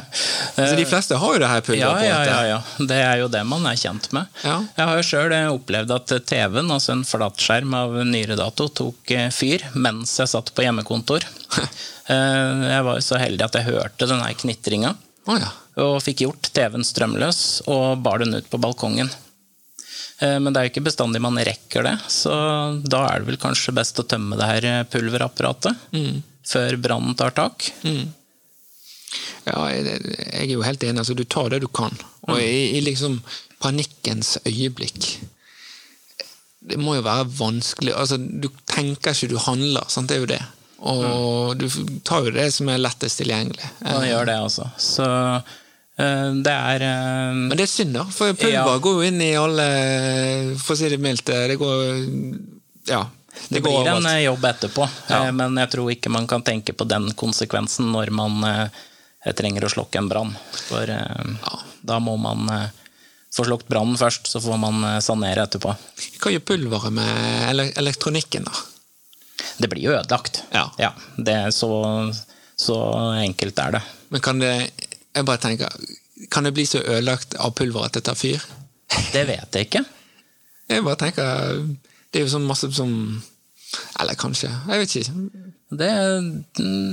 altså, 0.55 0.77
De 0.79 0.85
fleste 0.87 1.17
har 1.19 1.33
jo 1.35 1.41
det 1.43 1.49
her 1.51 1.59
Ja, 1.59 1.65
pulverapparatet. 1.67 2.31
ja, 2.31 2.43
ja, 2.47 2.59
ja. 2.79 2.87
Det 2.93 2.99
er 3.03 3.17
jo 3.25 3.29
det 3.33 3.41
man 3.49 3.67
er 3.67 3.75
kjent 3.81 4.07
med. 4.15 4.29
Ja. 4.45 4.61
Jeg 4.77 4.87
har 4.91 5.01
jo 5.01 5.07
sjøl 5.09 5.35
opplevd 5.51 5.95
at 5.97 6.15
TV-en, 6.31 6.71
altså 6.77 6.95
en 6.95 7.03
flatskjerm 7.09 7.75
av 7.75 7.97
nyere 8.07 8.37
dato, 8.39 8.69
tok 8.71 9.11
eh, 9.17 9.29
fyr 9.35 9.67
mens 9.75 10.15
jeg 10.23 10.31
satt 10.31 10.55
på 10.55 10.67
hjemmekontor. 10.67 11.27
Eh, 12.09 12.61
Jeg 12.73 12.85
var 12.87 12.97
jo 12.97 13.03
så 13.05 13.19
heldig 13.21 13.43
at 13.45 13.57
jeg 13.59 13.67
hørte 13.67 14.07
den 14.09 14.23
her 14.25 14.33
knitringa, 14.41 14.95
Å 15.29 15.35
ja. 15.37 15.51
og 15.85 15.99
fikk 16.01 16.23
gjort 16.25 16.49
TV-en 16.57 16.87
strømløs 16.89 17.41
og 17.69 17.99
bar 18.01 18.23
den 18.23 18.33
ut 18.39 18.47
på 18.49 18.57
balkongen. 18.63 19.11
Eh, 20.25 20.39
Men 20.41 20.49
det 20.55 20.57
er 20.63 20.65
jo 20.65 20.73
ikke 20.73 20.87
bestandig 20.87 21.21
man 21.21 21.37
rekker 21.37 21.85
det, 21.85 21.93
så 22.09 22.33
da 22.81 23.03
er 23.11 23.21
det 23.21 23.29
vel 23.29 23.37
kanskje 23.43 23.75
best 23.77 24.01
å 24.01 24.07
tømme 24.09 24.41
det 24.41 24.49
her 24.49 24.69
pulverapparatet 24.89 25.85
før 26.49 26.77
brannen 26.81 27.15
tar 27.19 27.35
tak. 27.37 27.69
Ja, 29.49 29.59
jeg, 29.73 29.85
jeg 29.89 30.45
er 30.45 30.53
jo 30.53 30.65
helt 30.67 30.85
enig. 30.85 31.01
Altså, 31.03 31.17
du 31.17 31.25
tar 31.25 31.51
det 31.55 31.63
du 31.65 31.69
kan. 31.73 31.95
Og 32.29 32.41
i, 32.43 32.77
i 32.77 32.81
liksom 32.85 33.21
panikkens 33.63 34.37
øyeblikk 34.47 35.07
Det 36.69 36.77
må 36.79 36.93
jo 36.99 37.03
være 37.07 37.25
vanskelig 37.39 37.95
altså, 37.97 38.19
Du 38.21 38.51
tenker 38.71 39.15
ikke, 39.17 39.31
du 39.33 39.39
handler. 39.41 39.87
Sant? 39.89 40.11
Det 40.11 40.19
er 40.19 40.21
jo 40.25 40.29
det. 40.35 40.43
Og 40.79 41.57
du 41.59 41.65
tar 42.07 42.27
jo 42.29 42.35
det 42.37 42.51
som 42.55 42.69
er 42.71 42.79
lettest 42.83 43.19
tilgjengelig. 43.23 43.71
Man 43.83 44.05
gjør 44.07 44.29
det, 44.29 44.37
altså. 44.45 44.69
Så 44.79 45.07
eh, 45.09 46.29
det 46.45 46.53
er 46.55 46.85
eh, 46.87 47.33
Men 47.41 47.57
det 47.59 47.65
er 47.65 47.73
synd, 47.73 47.97
da. 47.97 48.05
For 48.15 48.37
pulver 48.39 48.55
Ja. 48.55 48.79
går 48.85 48.99
jo 49.01 49.09
inn 49.09 49.23
i 49.25 49.33
alle 49.41 49.69
For 50.61 50.77
å 50.77 50.79
si 50.79 50.93
det 50.93 51.01
mildt. 51.03 51.25
Det 51.33 51.57
går 51.59 51.81
Ja. 52.93 53.07
Det 53.49 53.61
blir 53.65 53.87
en 53.89 54.07
eh, 54.07 54.21
jobb 54.27 54.45
etterpå, 54.45 54.89
Ja. 55.09 55.27
eh, 55.27 55.33
men 55.33 55.57
jeg 55.57 55.71
tror 55.73 55.91
ikke 55.93 56.11
man 56.13 56.27
kan 56.27 56.43
tenke 56.43 56.73
på 56.77 56.85
den 56.89 57.11
konsekvensen 57.19 57.91
når 57.93 58.11
man 58.15 58.45
eh, 58.45 59.33
trenger 59.37 59.65
å 59.65 59.71
slokke 59.73 59.99
en 60.01 60.09
brann. 60.11 60.35
For 60.69 60.89
ja. 60.89 61.59
da 61.83 61.99
må 62.01 62.17
man 62.21 62.49
få 63.35 63.45
slokt 63.45 63.69
brannen 63.69 63.99
først, 64.01 64.27
så 64.31 64.41
får 64.41 64.57
man 64.61 64.87
sanere 65.05 65.45
etterpå. 65.45 65.75
Hva 66.23 66.33
gjør 66.33 66.45
pulveret 66.49 66.95
med 66.97 67.75
elektronikken, 67.77 68.49
da? 68.49 68.53
Det 69.59 69.69
blir 69.69 69.85
jo 69.85 69.93
ødelagt. 69.95 70.43
Ja. 70.55 70.93
det 71.17 71.35
er 71.35 71.51
så, 71.55 71.69
så 72.57 72.79
enkelt 73.21 73.59
er 73.59 73.77
det. 73.79 73.83
Men 74.09 74.25
kan 74.25 74.39
det 74.41 74.55
Jeg 75.13 75.27
bare 75.29 75.41
tenker 75.43 75.69
Kan 76.33 76.47
det 76.47 76.55
bli 76.57 76.65
så 76.67 76.81
ødelagt 76.81 77.35
av 77.37 77.53
pulver 77.59 77.85
at 77.85 77.93
det 77.99 78.05
tar 78.09 78.17
fyr? 78.17 78.41
Det 79.13 79.27
vet 79.29 79.55
jeg 79.55 79.69
ikke. 79.69 79.85
Jeg 80.69 80.85
bare 80.87 81.01
tenker 81.01 81.61
Det 82.09 82.21
er 82.21 82.27
jo 82.27 82.35
sånn 82.35 82.49
masse 82.49 82.71
som 82.73 82.93
Eller 84.01 84.17
kanskje. 84.17 84.49
Jeg 84.49 84.81
vet 84.81 84.95
ikke. 84.97 85.45
Det, 85.79 85.89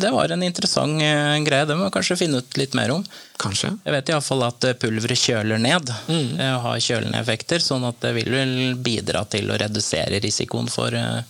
det 0.01 0.09
var 0.11 0.33
en 0.35 0.43
interessant 0.43 0.99
eh, 0.99 1.37
greie. 1.45 1.67
Det 1.69 1.77
må 1.79 1.85
vi 1.87 1.93
kanskje 1.95 2.17
finne 2.19 2.41
ut 2.43 2.57
litt 2.59 2.75
mer 2.75 2.91
om. 2.97 3.05
Kanskje. 3.39 3.69
Jeg 3.85 3.95
vet 3.95 4.11
iallfall 4.11 4.43
at 4.49 4.67
eh, 4.67 4.75
pulveret 4.81 5.21
kjøler 5.21 5.61
ned. 5.63 5.93
Mm. 6.11 6.35
Har 6.65 6.81
kjølende 6.83 7.21
effekter, 7.21 7.63
sånn 7.63 7.87
at 7.87 8.01
det 8.03 8.11
vil 8.17 8.27
vel 8.33 8.53
bidra 8.83 9.23
til 9.31 9.47
å 9.47 9.59
redusere 9.61 10.19
risikoen 10.19 10.67
for 10.67 10.91
eh, 10.99 11.23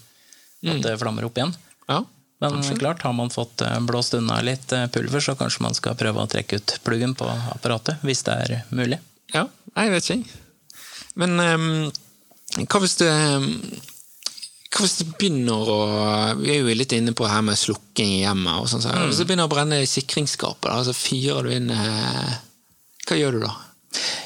at 0.66 0.82
det 0.82 0.98
flammer 0.98 1.30
opp 1.30 1.38
igjen. 1.38 1.54
Ja. 1.92 2.02
Men 2.40 2.64
klart, 2.80 3.02
har 3.02 3.14
man 3.14 3.30
fått 3.30 3.62
eh, 3.62 3.80
blåst 3.80 4.14
unna 4.14 4.42
litt 4.42 4.72
eh, 4.72 4.88
pulver, 4.88 5.20
så 5.20 5.36
kanskje 5.40 5.64
man 5.64 5.78
skal 5.78 5.96
prøve 6.00 6.24
å 6.24 6.30
trekke 6.30 6.60
ut 6.60 6.80
pluggen 6.84 7.16
på 7.16 7.28
apparatet, 7.54 8.02
hvis 8.04 8.26
det 8.28 8.40
er 8.46 8.58
mulig. 8.70 9.00
ja. 9.34 9.48
Jeg 9.76 9.92
vet 9.92 10.06
ikke. 10.14 10.38
Men 11.20 11.40
ehm, 11.44 11.66
hva 12.64 12.80
hvis 12.84 12.96
det 13.02 13.12
hva 14.76 14.84
hvis 14.84 14.98
det 15.00 15.06
begynner 15.16 15.70
å 15.72 15.78
Vi 16.42 16.52
er 16.52 16.58
jo 16.64 16.74
litt 16.76 16.92
inne 16.96 17.14
på 17.16 17.28
her 17.30 17.44
med 17.48 17.56
slukking 17.60 18.10
i 18.18 18.24
hjemmet. 18.26 18.58
og 18.60 18.68
sånn. 18.72 18.84
så 18.84 18.92
Hvis 19.08 19.22
det 19.22 19.28
begynner 19.30 19.48
å 19.48 19.52
brenne 19.54 19.82
i 19.84 19.88
sikringsskapet, 19.88 20.68
da, 20.68 20.82
så 20.84 20.96
fyrer 20.96 21.48
du 21.48 21.54
inn 21.56 21.70
eh, 21.72 22.34
Hva 23.08 23.20
gjør 23.20 23.38
du 23.38 23.46
da? 23.46 23.54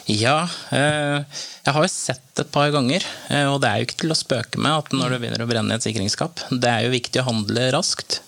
Ja, 0.10 0.48
eh, 0.74 1.20
jeg 1.66 1.76
har 1.76 1.84
jo 1.86 1.92
sett 1.94 2.42
et 2.42 2.50
par 2.50 2.72
ganger, 2.74 3.04
eh, 3.30 3.46
og 3.46 3.60
det 3.62 3.70
er 3.70 3.78
jo 3.78 3.86
ikke 3.86 4.00
til 4.02 4.14
å 4.16 4.18
spøke 4.18 4.58
med 4.58 4.74
at 4.74 4.96
når 4.96 5.14
det 5.14 5.20
begynner 5.22 5.44
å 5.46 5.50
brenne 5.52 5.76
i 5.76 5.78
et 5.78 5.86
sikringsskap. 5.86 6.42
Det 6.50 6.72
er 6.72 6.88
jo 6.88 6.96
viktig 6.96 7.22
å 7.22 7.28
handle 7.28 7.68
raskt. 7.76 8.22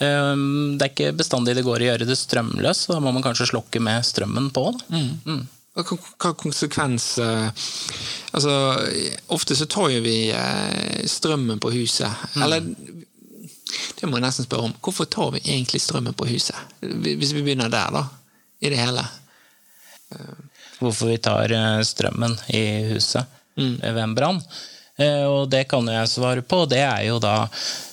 Eh, 0.00 0.32
Det 0.78 0.86
er 0.86 0.92
ikke 0.94 1.12
bestandig 1.18 1.58
det 1.58 1.66
går 1.66 1.84
å 1.84 1.90
gjøre 1.90 2.08
det 2.08 2.16
strømløst, 2.16 2.86
så 2.86 2.96
da 2.96 3.02
må 3.04 3.12
man 3.12 3.26
kanskje 3.26 3.50
slokke 3.52 3.82
med 3.84 4.00
strømmen 4.08 4.48
på. 4.56 4.64
da. 4.72 5.02
Mm. 5.28 5.44
Hva 5.74 6.30
konsekvens 6.38 7.06
Altså, 7.18 8.52
ofte 9.34 9.56
så 9.58 9.66
tar 9.70 9.88
jo 9.90 10.02
vi 10.04 10.30
eh, 10.34 11.02
strømmen 11.10 11.58
på 11.62 11.70
huset. 11.74 12.10
Eller 12.38 12.62
det 13.98 14.06
må 14.06 14.18
jeg 14.18 14.24
nesten 14.26 14.46
spørre 14.46 14.68
om. 14.68 14.74
Hvorfor 14.82 15.06
tar 15.10 15.32
vi 15.34 15.42
egentlig 15.44 15.80
strømmen 15.82 16.14
på 16.18 16.26
huset? 16.30 16.56
Hvis 16.82 17.32
vi 17.34 17.42
begynner 17.42 17.70
der, 17.72 17.90
da. 17.94 18.04
I 18.62 18.70
det 18.70 18.78
hele. 18.80 19.02
hvorfor 20.78 21.10
vi 21.10 21.18
tar 21.22 21.50
eh, 21.52 21.80
strømmen 21.86 22.36
i 22.54 22.64
huset 22.94 23.26
Mm. 23.56 23.76
ved 23.82 23.98
en 24.02 24.14
brann. 24.18 24.40
Eh, 24.96 25.24
Og 25.26 25.48
det 25.50 25.64
kan 25.70 25.86
jeg 25.90 26.08
svare 26.10 26.42
på. 26.42 26.64
Det 26.70 26.82
er 26.84 27.02
jo 27.08 27.18
da 27.22 27.48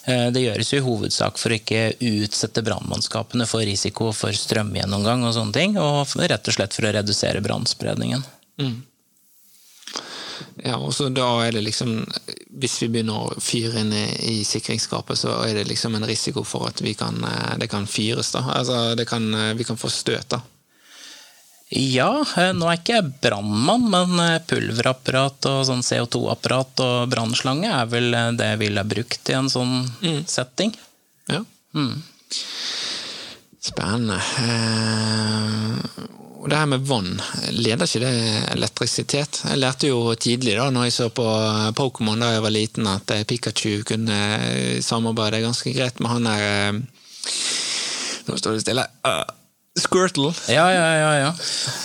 eh, 0.05 0.27
Det 0.33 0.43
gjøres 0.43 0.73
jo 0.73 0.81
i 0.81 0.85
hovedsak 0.85 1.39
for 1.41 1.49
å 1.53 1.57
ikke 1.57 1.95
utsette 1.97 2.63
brannmannskapene 2.65 3.47
for 3.49 3.65
risiko 3.65 4.11
for 4.13 4.35
strømgjennomgang 4.37 5.25
og 5.25 5.33
sånne 5.37 5.55
ting, 5.57 5.77
og 5.81 6.13
rett 6.21 6.47
og 6.47 6.57
slett 6.57 6.77
for 6.77 6.87
å 6.89 6.93
redusere 6.99 7.41
brannspredningen. 7.41 8.23
Ja, 10.61 10.75
og 10.77 10.91
så 10.93 11.07
da 11.13 11.25
er 11.45 11.53
det 11.55 11.61
liksom 11.63 12.03
Hvis 12.61 12.75
vi 12.81 12.89
begynner 12.91 13.29
å 13.31 13.41
fyre 13.41 13.81
inn 13.81 13.93
i, 13.93 14.41
sikringsskapet, 14.45 15.17
så 15.17 15.37
er 15.47 15.55
det 15.57 15.67
liksom 15.69 15.95
en 15.97 16.05
risiko 16.05 16.43
for 16.45 16.67
at 16.69 16.81
vi 16.85 16.93
kan, 16.93 17.17
eh, 17.25 17.57
det 17.57 17.69
kan 17.71 17.87
fyres. 17.87 18.31
da. 18.35 18.43
Altså, 18.59 19.05
kan, 19.07 19.31
vi 19.57 19.63
kan 19.63 19.77
få 19.77 19.89
støt. 19.89 20.29
da. 20.29 20.41
Ja, 21.71 22.25
eh, 22.37 22.49
nå 22.51 22.67
er 22.67 22.79
ikke 22.81 22.97
jeg 22.97 23.11
brannmann, 23.23 23.85
men 23.93 24.17
eh, 24.19 24.41
pulverapparat 24.43 25.47
og 25.47 25.61
sånn 25.69 25.85
CO2-apparat 25.87 26.83
og 26.83 27.13
brannslange 27.13 27.69
er 27.71 27.87
vel 27.87 28.11
eh, 28.11 28.31
det 28.35 28.49
jeg 28.49 28.59
ville 28.65 28.83
brukt 28.91 29.31
i 29.31 29.37
en 29.37 29.47
sånn 29.51 29.77
setting. 30.27 30.75
Ja. 31.31 31.39
Mm. 31.71 31.95
Spennende. 33.61 34.19
Og 36.41 36.49
det 36.51 36.59
her 36.59 36.69
med 36.73 36.83
vann, 36.89 37.13
leder 37.55 37.87
ikke 37.87 38.03
det 38.03 38.45
elektrisitet? 38.57 39.43
Jeg 39.47 39.63
lærte 39.63 39.87
jo 39.93 40.03
tidlig 40.19 40.57
da 40.59 40.67
når 40.73 40.89
jeg 40.89 40.97
så 40.97 41.11
på 41.15 41.27
Pokémon 41.77 42.19
da 42.19 42.33
jeg 42.33 42.43
var 42.43 42.57
liten, 42.57 42.89
at 42.89 43.13
Pikachu 43.29 43.85
kunne 43.87 44.17
samarbeide 44.83 45.45
ganske 45.45 45.71
greit 45.77 46.03
med 46.03 46.17
han 46.17 46.27
der 46.27 46.81
Nå 48.27 48.35
står 48.37 48.57
det 48.57 48.65
stille. 48.65 48.83
Uh, 49.05 49.23
Squirtle. 49.79 50.33
Ja, 50.51 50.65
ja, 50.73 50.87
ja. 50.97 51.11
ja. 51.17 51.29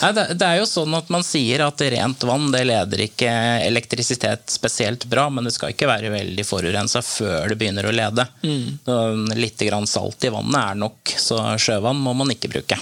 Nei, 0.02 0.09
det, 0.16 0.25
det 0.40 0.47
er 0.47 0.57
jo 0.59 0.64
sånn 0.66 0.95
at 0.99 1.11
man 1.14 1.23
sier 1.23 1.62
at 1.62 1.81
rent 1.93 2.25
vann 2.26 2.49
det 2.50 2.64
leder 2.66 3.02
ikke 3.05 3.31
elektrisitet 3.62 4.50
spesielt 4.50 5.07
bra, 5.07 5.28
men 5.31 5.47
det 5.47 5.52
skal 5.55 5.71
ikke 5.71 5.87
være 5.87 6.11
veldig 6.11 6.45
forurensa 6.49 7.02
før 7.07 7.52
det 7.52 7.59
begynner 7.61 7.87
å 7.87 7.95
lede. 7.95 8.25
Mm. 8.43 9.31
Litt 9.38 9.62
grann 9.69 9.87
salt 9.87 10.26
i 10.26 10.33
vannet 10.35 10.59
er 10.64 10.81
nok, 10.83 11.14
så 11.23 11.38
sjøvann 11.62 12.02
må 12.02 12.16
man 12.19 12.35
ikke 12.35 12.50
bruke. 12.57 12.81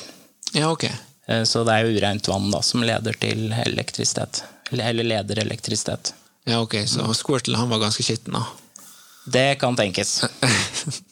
Ja, 0.56 0.70
ok. 0.72 0.88
Eh, 1.28 1.44
Så 1.44 1.66
det 1.68 1.76
er 1.76 1.84
jo 1.84 1.98
ureint 2.00 2.28
vann 2.32 2.48
da, 2.52 2.62
som 2.64 2.80
leder 2.84 3.16
til 3.20 3.52
elektrisitet. 3.66 4.40
Eller 4.72 5.04
leder 5.04 5.42
elektrisitet. 5.44 6.14
Ja, 6.48 6.62
ok, 6.64 6.78
Så 6.88 7.04
Squirtle 7.16 7.60
han 7.60 7.68
var 7.68 7.84
ganske 7.84 8.04
skitten, 8.04 8.40
da. 8.40 8.46
Det 9.28 9.50
kan 9.60 9.76
tenkes. 9.76 10.22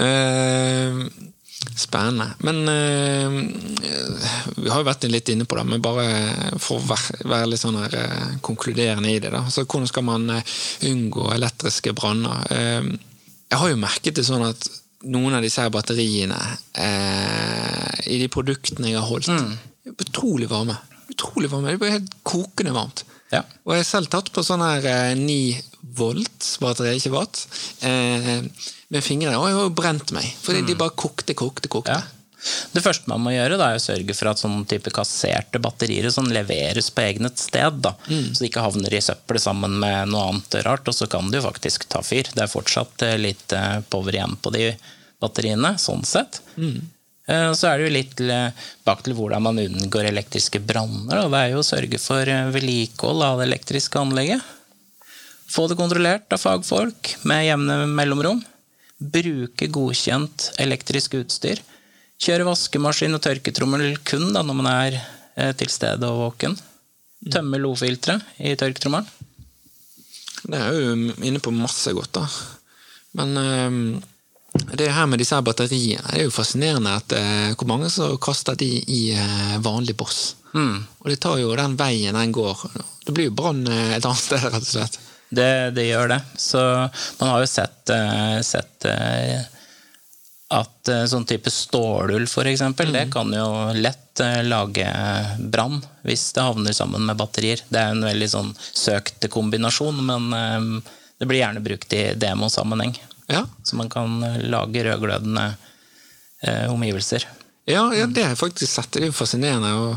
Eh, 0.00 0.94
spennende. 1.78 2.28
Men 2.44 2.60
eh, 2.68 3.38
vi 4.56 4.70
har 4.70 4.82
jo 4.82 4.88
vært 4.88 5.06
litt 5.10 5.30
inne 5.32 5.46
på 5.48 5.58
det, 5.58 5.64
men 5.68 5.84
bare 5.84 6.06
for 6.62 6.80
å 6.80 6.98
være, 7.28 7.46
litt 7.50 7.62
sånn 7.62 7.80
her 7.80 7.96
eh, 7.98 8.36
konkluderende 8.44 9.12
i 9.12 9.20
det. 9.22 9.32
da. 9.34 9.44
Så 9.50 9.64
Hvordan 9.64 9.90
skal 9.90 10.06
man 10.06 10.28
eh, 10.36 10.54
unngå 10.90 11.30
elektriske 11.34 11.94
branner? 11.96 12.46
Jeg 12.52 13.60
har 13.60 13.68
jo 13.68 13.80
merket 13.80 14.16
det 14.16 14.24
sånn 14.24 14.46
at 14.46 14.68
noen 15.12 15.36
av 15.36 15.44
disse 15.44 15.64
batteriene 15.72 16.38
eh, 16.78 18.12
i 18.12 18.20
de 18.22 18.28
produktene 18.32 18.92
jeg 18.92 19.00
har 19.00 19.08
holdt, 19.08 19.30
er 19.32 19.96
utrolig 19.96 20.48
varme. 20.50 20.76
Utrolig 21.12 21.50
varme. 21.52 21.72
Det 21.72 21.82
blir 21.82 21.96
helt 21.96 22.14
kokende 22.26 22.74
varmt. 22.76 23.04
Ja. 23.32 23.42
Og 23.64 23.74
jeg 23.74 23.82
har 23.82 23.88
selv 23.88 24.12
tatt 24.12 24.30
på 24.32 24.44
sånn 24.44 24.62
her 24.64 24.86
eh, 24.88 25.14
9 25.18 25.72
volt 25.98 26.46
batteri, 26.62 26.94
ikke 26.96 27.14
watt, 27.16 27.40
eh, 27.84 28.44
med 28.92 29.04
fingrene, 29.04 29.38
og 29.40 29.48
jeg 29.48 29.58
har 29.58 29.68
jo 29.68 29.76
brent 29.78 30.12
meg. 30.16 30.26
Fordi 30.44 30.64
de 30.68 30.78
bare 30.78 30.94
kokte, 30.98 31.36
kokte, 31.38 31.70
kokte. 31.72 31.96
Ja. 31.96 32.20
Det 32.74 32.82
første 32.82 33.06
man 33.06 33.22
må 33.22 33.32
gjøre, 33.32 33.56
da, 33.58 33.70
er 33.70 33.78
å 33.78 33.82
sørge 33.82 34.16
for 34.18 34.32
at 34.32 34.40
sånn 34.40 34.64
type 34.68 34.90
kasserte 34.94 35.60
batterier 35.62 36.10
sånn 36.10 36.32
leveres 36.34 36.90
på 36.90 37.04
egnet 37.04 37.38
sted. 37.38 37.78
Da, 37.84 37.94
Så 38.08 38.42
de 38.42 38.48
ikke 38.50 38.64
havner 38.64 38.92
i 38.92 39.02
søppelet 39.04 39.44
sammen 39.44 39.78
med 39.82 40.10
noe 40.10 40.32
annet 40.32 40.58
rart, 40.66 40.88
og 40.90 40.96
så 40.96 41.06
kan 41.10 41.30
det 41.30 41.38
jo 41.38 41.46
faktisk 41.46 41.86
ta 41.92 42.02
fyr. 42.04 42.28
Det 42.34 42.44
er 42.44 42.50
fortsatt 42.50 43.06
eh, 43.06 43.20
litt 43.20 43.54
eh, 43.54 43.78
power 43.92 44.18
igjen 44.18 44.34
på 44.42 44.52
de 44.56 44.72
batteriene, 45.22 45.76
sånn 45.78 46.02
sett. 46.08 46.42
Mm. 46.58 46.82
Så 47.54 47.68
er 47.68 47.78
det 47.78 47.84
jo 47.86 47.94
litt 47.94 48.20
eh, 48.26 48.64
bak 48.82 49.04
til 49.06 49.14
hvordan 49.14 49.44
man 49.46 49.60
unngår 49.62 50.08
elektriske 50.10 50.58
branner. 50.66 51.22
og 51.22 51.30
Det 51.30 51.38
er 51.38 51.52
jo 51.52 51.60
å 51.62 51.66
sørge 51.66 52.00
for 52.02 52.28
eh, 52.28 52.50
vedlikehold 52.50 53.22
av 53.22 53.38
det 53.38 53.46
elektriske 53.46 54.00
anlegget. 54.00 54.42
Få 55.52 55.68
det 55.70 55.78
kontrollert 55.78 56.32
av 56.34 56.42
fagfolk 56.42 57.14
med 57.28 57.46
jevne 57.46 57.84
mellomrom. 57.86 58.42
Bruke 59.02 59.66
godkjent 59.72 60.52
elektrisk 60.62 61.16
utstyr. 61.18 61.62
Kjøre 62.22 62.46
vaskemaskin 62.46 63.16
og 63.16 63.22
tørketrommel 63.24 63.96
kun 64.06 64.28
da, 64.30 64.44
når 64.46 64.58
man 64.58 64.70
er 64.70 64.98
eh, 65.00 65.52
til 65.58 65.72
stede 65.72 66.06
og 66.06 66.20
våken. 66.26 66.54
Tømme 67.32 67.58
lofilteret 67.62 68.22
i 68.38 68.54
tørketrommelen. 68.58 69.08
Det 70.42 70.58
er 70.58 70.74
jo 70.74 70.94
inne 71.22 71.42
på 71.42 71.54
masse 71.54 71.92
godt, 71.94 72.18
da. 72.18 72.26
Men 73.18 73.36
eh, 73.38 73.80
det 74.76 74.90
her 74.92 75.06
med 75.08 75.20
disse 75.22 75.34
her 75.36 75.44
batteriene, 75.46 76.02
det 76.10 76.20
er 76.20 76.26
jo 76.26 76.34
fascinerende 76.34 76.94
at 76.98 77.14
eh, 77.16 77.52
hvor 77.56 77.68
mange 77.70 77.90
som 77.92 78.18
kaster 78.22 78.58
de 78.58 78.68
i 78.80 79.02
eh, 79.16 79.58
vanlig 79.64 79.96
boss. 79.96 80.36
Og 81.00 81.08
det 81.08 81.18
tar 81.24 81.38
jo 81.40 81.54
den 81.56 81.78
veien 81.80 82.18
den 82.18 82.34
går. 82.34 82.66
Det 83.06 83.14
blir 83.16 83.30
jo 83.30 83.36
brann 83.36 83.64
eh, 83.66 83.96
et 83.96 84.04
annet 84.04 84.20
sted, 84.20 84.44
rett 84.44 84.60
og 84.60 84.68
slett. 84.68 84.98
Det, 85.32 85.70
det 85.76 85.86
gjør 85.88 86.12
det. 86.12 86.20
Så 86.36 86.60
man 87.18 87.30
har 87.30 87.40
jo 87.40 87.48
sett, 87.48 87.90
eh, 87.94 88.38
sett 88.44 88.84
eh, 88.84 89.40
at 90.52 90.90
eh, 90.92 91.04
sånn 91.08 91.24
type 91.28 91.50
stålull, 91.50 92.26
for 92.28 92.48
eksempel, 92.50 92.92
det 92.92 93.06
kan 93.14 93.32
jo 93.32 93.48
lett 93.78 93.98
lage 94.44 94.84
brann 95.38 95.78
hvis 96.04 96.26
det 96.36 96.44
havner 96.44 96.76
sammen 96.76 97.06
med 97.08 97.16
batterier. 97.16 97.62
Det 97.72 97.80
er 97.80 97.94
en 97.94 98.04
veldig 98.04 98.28
sånn 98.28 98.50
søkt 98.60 99.24
kombinasjon, 99.32 100.02
men 100.04 100.82
det 101.16 101.28
blir 101.30 101.40
gjerne 101.40 101.62
brukt 101.64 101.96
i 101.96 102.02
demosammenheng. 102.20 102.92
Ja, 103.32 103.46
Så 103.64 103.76
man 103.76 103.88
kan 103.90 104.20
lage 104.52 104.84
rødglødende 104.84 105.54
eh, 106.42 106.72
omgivelser. 106.72 107.24
ja, 107.64 107.94
ja 107.94 108.06
det 108.06 108.22
har 108.22 108.34
jeg 108.34 108.42
faktisk 108.42 108.72
sett. 108.72 108.92
Det 108.92 109.06
er 109.06 109.08
jo 109.08 109.16
fascinerende. 109.16 109.72
og 109.72 109.96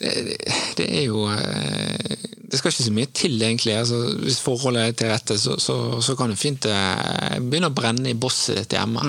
det, 0.00 0.36
det 0.76 0.86
er 0.98 1.06
jo 1.06 1.24
eh, 1.32 2.28
Det 2.50 2.58
skal 2.58 2.72
ikke 2.72 2.86
så 2.88 2.92
mye 2.94 3.10
til, 3.14 3.36
egentlig. 3.42 3.74
Altså, 3.78 3.98
hvis 4.24 4.40
forholdet 4.42 4.82
er 4.82 4.94
til 4.98 5.10
rette, 5.12 5.36
så, 5.38 5.54
så, 5.62 5.76
så 6.02 6.16
kan 6.18 6.32
det 6.32 6.38
fint 6.40 6.66
eh, 6.66 7.36
begynne 7.38 7.70
å 7.70 7.74
brenne 7.76 8.10
i 8.10 8.16
bosset 8.18 8.58
ditt 8.58 8.74
hjemme. 8.74 9.04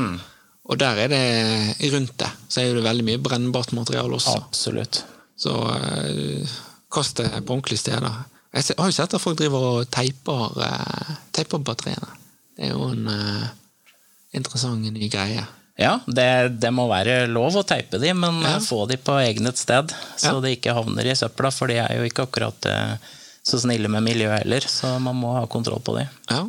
Og 0.70 0.78
der 0.80 1.00
er 1.04 1.10
det 1.12 1.92
rundt 1.92 2.14
det, 2.22 2.30
så 2.48 2.62
er 2.62 2.76
det 2.78 2.84
veldig 2.86 3.06
mye 3.08 3.22
brennbart 3.24 3.74
materiale 3.76 4.14
også. 4.20 4.36
Absolutt. 4.38 5.02
Så 5.42 5.56
uh, 5.58 6.52
kast 6.94 7.18
det 7.18 7.32
på 7.34 7.56
ordentlige 7.58 7.82
steder. 7.82 8.20
Jeg 8.54 8.78
har 8.78 8.92
jo 8.92 8.96
sett 8.96 9.16
at 9.18 9.24
folk 9.24 9.40
driver 9.40 9.66
og 9.72 9.90
teiper, 9.92 10.54
uh, 10.62 11.16
teiper 11.34 11.64
batteriene. 11.66 12.14
Det 12.56 12.70
er 12.70 12.76
jo 12.76 12.92
en 12.94 13.10
uh, 13.10 13.50
interessant 14.38 14.86
ny 14.86 15.10
greie. 15.12 15.44
Ja, 15.82 15.96
det, 16.06 16.28
det 16.62 16.70
må 16.76 16.86
være 16.92 17.26
lov 17.32 17.58
å 17.58 17.66
teipe 17.68 17.98
de, 18.02 18.12
men 18.14 18.42
Ja. 18.46 18.60
få 18.62 18.84
de 18.90 19.00
på 19.02 19.16
egnet 19.18 19.58
sted, 19.58 19.90
så 20.20 20.36
Ja. 20.36 20.40
de 20.44 20.54
ikke 20.54 20.76
havner 20.78 21.10
i 21.10 21.16
søpla, 21.18 21.50
for 21.52 21.72
de 21.72 21.80
er 21.82 21.98
jo 21.98 22.06
ikke 22.06 22.28
akkurat 22.28 22.68
eh, 22.70 23.10
så 23.44 23.60
snille 23.60 23.90
med 23.92 24.06
miljøet 24.06 24.44
heller, 24.44 24.66
så 24.70 24.98
man 25.02 25.18
må 25.18 25.34
ha 25.38 25.46
kontroll 25.50 25.82
på 25.84 25.98
det. 25.98 26.08
Ja, 26.30 26.46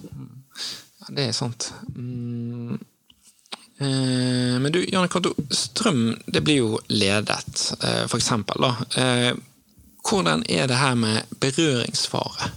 ja 1.00 1.12
det 1.16 1.28
er 1.28 1.36
sant. 1.36 1.70
Mm. 1.96 2.78
Eh, 3.82 4.58
men 4.62 4.72
du, 4.72 4.82
Janne 4.84 5.10
Cato, 5.10 5.32
strøm 5.50 6.12
det 6.26 6.42
blir 6.44 6.60
jo 6.60 6.80
ledet, 6.92 7.62
eh, 7.82 8.04
for 8.06 8.20
eksempel. 8.20 8.62
Da. 8.62 8.74
Eh, 9.02 9.32
hvordan 10.02 10.44
er 10.50 10.68
det 10.70 10.80
her 10.80 10.98
med 10.98 11.38
berøringsfare? 11.42 12.52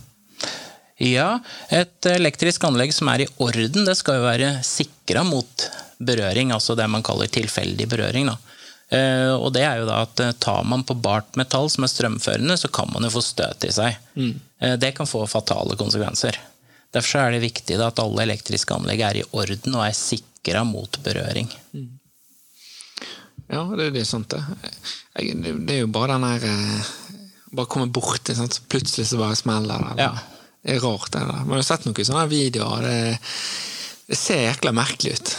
Ja, 1.03 1.39
et 1.75 2.07
elektrisk 2.07 2.63
anlegg 2.63 2.93
som 2.95 3.09
er 3.11 3.25
i 3.25 3.31
orden, 3.43 3.83
det 3.87 3.97
skal 3.99 4.21
jo 4.21 4.27
være 4.29 4.51
sikra 4.63 5.25
mot 5.27 5.65
berøring, 5.99 6.53
altså 6.55 6.75
det 6.75 6.87
man 6.91 7.03
kaller 7.03 7.27
tilfeldig 7.31 7.87
berøring. 7.91 8.29
Da. 8.31 8.37
Eh, 8.93 9.33
Og 9.33 9.51
det 9.55 9.63
er 9.65 9.79
jo 9.81 9.87
da 9.89 10.01
at 10.05 10.19
eh, 10.21 10.31
tar 10.39 10.63
man 10.63 10.83
på 10.85 10.93
bart 11.01 11.35
metall 11.39 11.69
som 11.73 11.83
er 11.87 11.91
strømførende, 11.93 12.57
så 12.57 12.69
kan 12.69 12.91
man 12.93 13.03
jo 13.07 13.09
få 13.15 13.23
støt 13.25 13.65
i 13.65 13.71
seg. 13.73 13.97
Eh, 14.61 14.75
Det 14.77 14.93
kan 14.97 15.07
få 15.09 15.25
fatale 15.27 15.75
konsekvenser. 15.79 16.37
Derfor 16.93 17.25
er 17.25 17.31
det 17.35 17.41
viktig 17.43 17.79
at 17.81 17.99
alle 17.99 18.23
elektriske 18.23 18.71
anlegg 18.77 19.01
er 19.03 19.17
i 19.19 19.25
orden 19.35 19.75
og 19.75 19.83
er 19.87 19.95
sikra 19.97 20.61
mot 20.63 20.99
berøring. 21.03 21.49
Ja, 23.49 23.63
det, 23.77 23.89
det 23.93 24.01
er 24.01 24.07
sant, 24.09 24.29
det. 24.31 24.41
Det. 25.13 25.73
Er 25.75 25.81
jo 25.83 25.89
bare 25.93 26.15
den 26.15 26.23
der 26.25 26.85
Bare 27.55 27.69
komme 27.71 27.87
borti, 27.93 28.33
så 28.35 28.47
plutselig 28.69 29.05
så 29.07 29.19
bare 29.19 29.35
smeller 29.37 29.83
det. 29.95 30.01
Ja. 30.01 30.13
Det 30.65 30.75
er 30.75 30.81
rart, 30.83 31.11
det 31.13 31.19
der. 31.21 31.43
Man 31.45 31.59
har 31.59 31.63
sett 31.67 31.85
noen 31.85 32.07
sånne 32.07 32.25
videoer. 32.31 32.81
Det, 32.83 33.19
det 34.09 34.17
ser 34.19 34.41
jækla 34.47 34.73
merkelig 34.75 35.13
ut. 35.19 35.35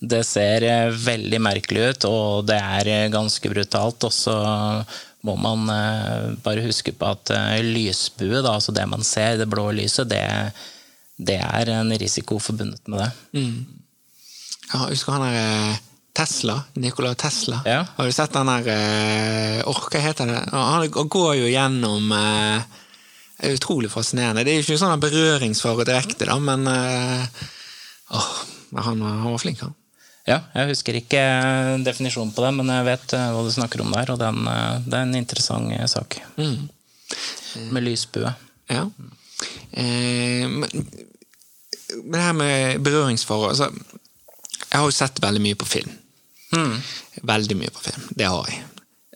Det 0.00 0.22
ser 0.24 0.64
eh, 0.64 0.94
veldig 0.96 1.40
merkelig 1.44 1.82
ut, 1.90 2.04
og 2.08 2.46
det 2.48 2.56
er 2.56 2.88
eh, 2.88 3.10
ganske 3.12 3.52
brutalt. 3.52 4.06
Og 4.08 4.12
så 4.14 4.36
må 5.28 5.34
man 5.36 5.68
eh, 5.74 6.30
bare 6.40 6.64
huske 6.64 6.94
på 6.96 7.10
at 7.10 7.32
lysbue, 7.66 8.40
da, 8.40 8.54
altså 8.56 8.72
det 8.72 8.86
man 8.88 9.04
ser, 9.04 9.36
det 9.36 9.50
blå 9.52 9.68
lyset, 9.76 10.08
det, 10.08 10.24
det 11.20 11.36
er 11.44 11.74
en 11.74 11.92
risiko 12.00 12.38
forbundet 12.40 12.88
med 12.88 13.04
det. 13.04 13.10
Mm. 13.36 13.66
jeg 14.72 14.86
husker 14.94 15.18
han 15.18 15.26
der 15.28 15.80
Tesla, 16.16 16.56
Nikola 16.80 17.12
Tesla. 17.14 17.60
Ja. 17.68 17.84
Har 17.96 18.08
du 18.08 18.12
sett 18.12 18.32
den 18.34 18.48
der 18.48 19.66
Orka 19.68 20.00
heter 20.00 20.26
det? 20.26 20.40
Han 20.50 20.88
går 20.90 21.34
jo 21.38 21.50
gjennom 21.52 22.08
er 22.16 23.52
utrolig 23.54 23.92
fascinerende. 23.92 24.42
Det 24.44 24.52
er 24.52 24.58
jo 24.58 24.64
ikke 24.64 24.80
sånn 24.80 25.04
berøringsfare 25.04 25.86
direkte, 25.88 26.26
da, 26.28 26.38
men 26.40 26.66
åh, 26.66 28.32
han, 28.80 29.04
han 29.04 29.30
var 29.30 29.38
flink, 29.44 29.62
han. 29.62 29.76
Ja, 30.28 30.42
jeg 30.54 30.74
husker 30.74 30.98
ikke 30.98 31.20
eh, 31.20 31.78
definisjonen 31.84 32.32
på 32.36 32.44
det, 32.44 32.52
men 32.58 32.68
jeg 32.72 32.86
vet 32.90 33.14
eh, 33.16 33.30
hva 33.32 33.44
du 33.46 33.50
snakker 33.54 33.82
om 33.84 33.94
der, 33.94 34.12
og 34.12 34.20
den, 34.20 34.42
eh, 34.50 34.76
det 34.84 34.98
er 34.98 35.06
en 35.06 35.18
interessant 35.18 35.72
sak. 35.90 36.20
sak. 36.36 37.70
Med 37.72 37.86
lysbue. 37.86 38.32
Ja. 38.70 38.84
Eh, 39.72 40.44
men, 40.46 40.68
men 42.04 42.12
det 42.12 42.22
her 42.22 42.36
med 42.36 42.82
berøringsfare 42.84 43.48
altså, 43.48 43.70
Jeg 44.70 44.78
har 44.78 44.84
jo 44.86 44.94
sett 44.94 45.22
veldig 45.22 45.40
mye 45.42 45.58
på 45.58 45.66
film. 45.66 45.94
Veldig 47.26 47.56
mye 47.58 47.72
på 47.74 47.82
film. 47.88 48.04
Det 48.14 48.28
har 48.28 48.46
jeg. 48.50 48.60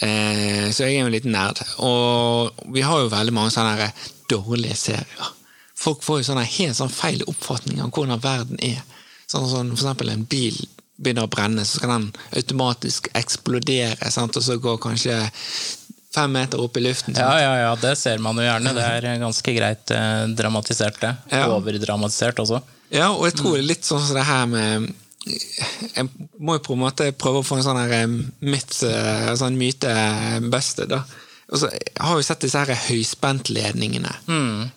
Eh, 0.03 0.71
så 0.75 0.89
jeg 0.89 0.97
er 0.97 1.05
jo 1.05 1.11
en 1.11 1.15
liten 1.15 1.35
nerd. 1.37 1.61
Og 1.85 2.65
vi 2.75 2.83
har 2.83 3.05
jo 3.05 3.13
veldig 3.13 3.35
mange 3.37 3.53
sånne 3.55 3.93
dårlige 4.33 4.79
serier. 4.81 5.31
Folk 5.79 6.03
får 6.03 6.23
jo 6.23 6.29
sånne 6.31 6.47
helt 6.49 6.79
sånn 6.79 6.91
feil 6.91 7.23
oppfatning 7.29 7.83
av 7.85 7.93
hvordan 7.95 8.23
verden 8.25 8.59
er. 8.65 8.81
Sånn 9.31 9.47
som 9.51 9.71
for 9.71 9.85
eksempel 9.85 10.11
en 10.11 10.27
bil 10.27 10.57
begynner 10.97 11.27
å 11.27 11.31
brenne, 11.31 11.65
så 11.67 11.81
skal 11.81 11.95
den 11.95 12.11
automatisk 12.39 13.09
eksplodere, 13.19 14.11
sant? 14.15 14.37
og 14.39 14.45
så 14.47 14.59
går 14.63 14.79
kanskje 14.83 15.19
fem 16.15 16.31
meter 16.33 16.63
opp 16.63 16.77
i 16.79 16.85
luften. 16.85 17.17
Ja, 17.19 17.33
ja, 17.43 17.55
ja, 17.59 17.73
det 17.81 17.97
ser 17.99 18.21
man 18.23 18.39
jo 18.39 18.45
gjerne. 18.47 18.75
Det 18.77 18.85
er 18.87 19.23
ganske 19.23 19.55
greit 19.57 19.91
eh, 19.95 20.27
dramatisert, 20.39 21.01
det. 21.03 21.15
Ja. 21.33 21.49
Overdramatisert 21.57 22.39
også. 22.45 22.61
Ja, 22.95 23.11
og 23.11 23.27
jeg 23.27 23.39
tror 23.41 23.57
det 23.57 23.65
er 23.65 23.73
litt 23.73 23.89
sånn 23.89 24.03
som 24.05 24.15
det 24.15 24.27
her 24.29 24.45
med 24.47 24.93
Jeg 25.25 26.05
må 26.39 26.59
jo 26.59 26.63
på 26.67 26.75
en 26.77 26.83
måte 26.83 27.07
prøve 27.17 27.41
å 27.41 27.47
få 27.47 27.57
en 27.59 27.65
sånn 27.67 27.81
her 27.81 27.95
eh, 28.03 28.17
mitt, 28.45 28.77
eh, 28.87 29.31
sånn 29.41 29.59
myte 29.59 29.95
busted, 30.53 30.93
da. 30.93 31.03
Og 31.53 31.61
så 31.61 31.69
har 32.01 32.17
vi 32.17 32.25
sett 32.27 32.45
disse 32.45 32.61
her 32.61 32.87
høyspentledningene, 32.87 34.13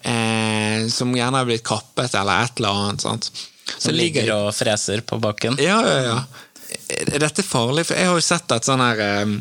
eh, 0.04 0.88
som 0.92 1.14
gjerne 1.16 1.40
har 1.40 1.48
blitt 1.48 1.64
kappet 1.68 2.16
eller 2.18 2.44
et 2.44 2.60
eller 2.60 2.82
annet. 2.82 3.06
sant? 3.06 3.30
Så 3.76 3.90
Som 3.90 3.98
ligger 3.98 4.32
og 4.36 4.56
freser 4.56 5.04
på 5.06 5.20
bakken. 5.22 5.58
Ja, 5.62 5.82
ja, 5.86 6.00
ja. 6.06 6.18
Er 6.98 7.22
dette 7.22 7.46
farlig? 7.46 7.88
For 7.88 8.00
jeg 8.00 8.10
har 8.10 8.18
jo 8.18 8.26
sett 8.26 8.52
at 8.52 8.68
sånn 8.68 8.84
her 8.84 9.00
eh, 9.04 9.38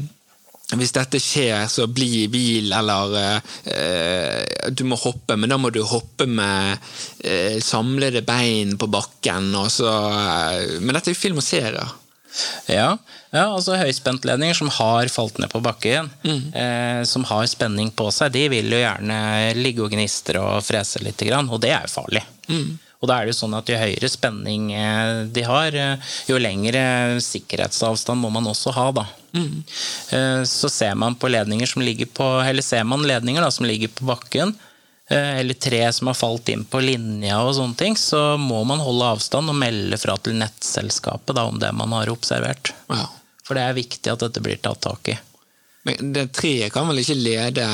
Hvis 0.79 0.95
dette 0.95 1.21
skjer, 1.23 1.67
så 1.71 1.87
bli 1.87 2.25
i 2.25 2.31
bil, 2.31 2.73
eller 2.75 3.15
uh, 3.19 4.71
Du 4.75 4.83
må 4.91 4.99
hoppe, 4.99 5.37
men 5.39 5.51
da 5.51 5.59
må 5.62 5.71
du 5.75 5.83
hoppe 5.87 6.27
med 6.27 6.83
uh, 7.23 7.59
samlede 7.62 8.25
bein 8.27 8.75
på 8.79 8.91
bakken, 8.91 9.53
og 9.55 9.71
så 9.75 9.93
uh, 10.11 10.81
Men 10.81 10.99
dette 10.99 11.12
er 11.12 11.17
jo 11.17 11.23
film 11.23 11.43
og 11.43 11.47
serier. 11.47 11.95
Ja, 12.69 12.97
ja 13.33 13.45
altså 13.47 13.79
høyspentledninger 13.81 14.59
som 14.59 14.71
har 14.75 15.09
falt 15.12 15.39
ned 15.41 15.51
på 15.53 15.62
bakken, 15.65 16.11
eh, 16.27 17.03
som 17.09 17.25
har 17.31 17.47
spenning 17.51 17.93
på 17.97 18.11
seg, 18.15 18.35
de 18.35 18.47
vil 18.53 18.73
jo 18.73 18.83
gjerne 18.83 19.21
ligge 19.57 19.85
og 19.85 19.95
gnistre 19.95 20.43
og 20.43 20.65
frese 20.67 21.01
litt, 21.05 21.25
og 21.39 21.61
det 21.62 21.73
er 21.73 21.87
jo 21.87 21.95
farlig. 21.95 22.25
Og 23.01 23.11
da 23.11 23.19
er 23.19 23.27
det 23.27 23.35
jo 23.35 23.41
sånn 23.43 23.57
at 23.59 23.69
Jo 23.69 23.79
høyere 23.81 24.09
spenning 24.11 24.71
eh, 24.73 25.25
de 25.33 25.45
har, 25.45 25.75
eh, 25.77 26.15
jo 26.31 26.39
lengre 26.41 26.83
sikkerhetsavstand 27.23 28.23
må 28.23 28.31
man 28.33 28.49
også 28.49 28.73
ha. 28.77 28.87
da. 28.97 29.07
Mm. 29.37 29.65
Så 30.49 30.71
ser 30.73 30.95
man 30.97 31.15
på 31.21 31.29
ledninger 31.29 31.69
som 31.69 31.83
ligger 31.85 32.09
på, 32.09 32.25
eller 32.41 32.65
ser 32.65 32.87
man 32.89 33.05
ledninger 33.05 33.45
da, 33.45 33.51
som 33.53 33.69
ligger 33.69 33.93
på 33.93 34.07
bakken, 34.09 34.55
eh, 35.11 35.41
eller 35.43 35.55
tre 35.55 35.83
som 35.93 36.09
har 36.09 36.17
falt 36.17 36.49
inn 36.49 36.65
på 36.65 36.81
linja, 36.81 37.43
og 37.43 37.55
sånne 37.59 37.77
ting, 37.77 37.99
så 38.01 38.39
må 38.41 38.63
man 38.65 38.81
holde 38.81 39.13
avstand 39.17 39.53
og 39.53 39.59
melde 39.61 39.99
fra 40.01 40.17
til 40.17 40.39
nettselskapet 40.41 41.37
da, 41.37 41.45
om 41.45 41.61
det 41.61 41.73
man 41.77 41.93
har 41.97 42.13
observert. 42.13 42.73
Ja. 42.89 43.07
For 43.47 43.59
det 43.59 43.67
er 43.67 43.77
viktig 43.77 44.11
at 44.11 44.25
dette 44.25 44.43
blir 44.43 44.59
tatt 44.63 44.83
tak 44.89 45.13
i. 45.13 45.19
Men 45.87 46.15
det 46.17 46.33
treet 46.35 46.73
kan 46.75 46.89
vel 46.89 46.99
ikke 46.99 47.19
lede 47.19 47.67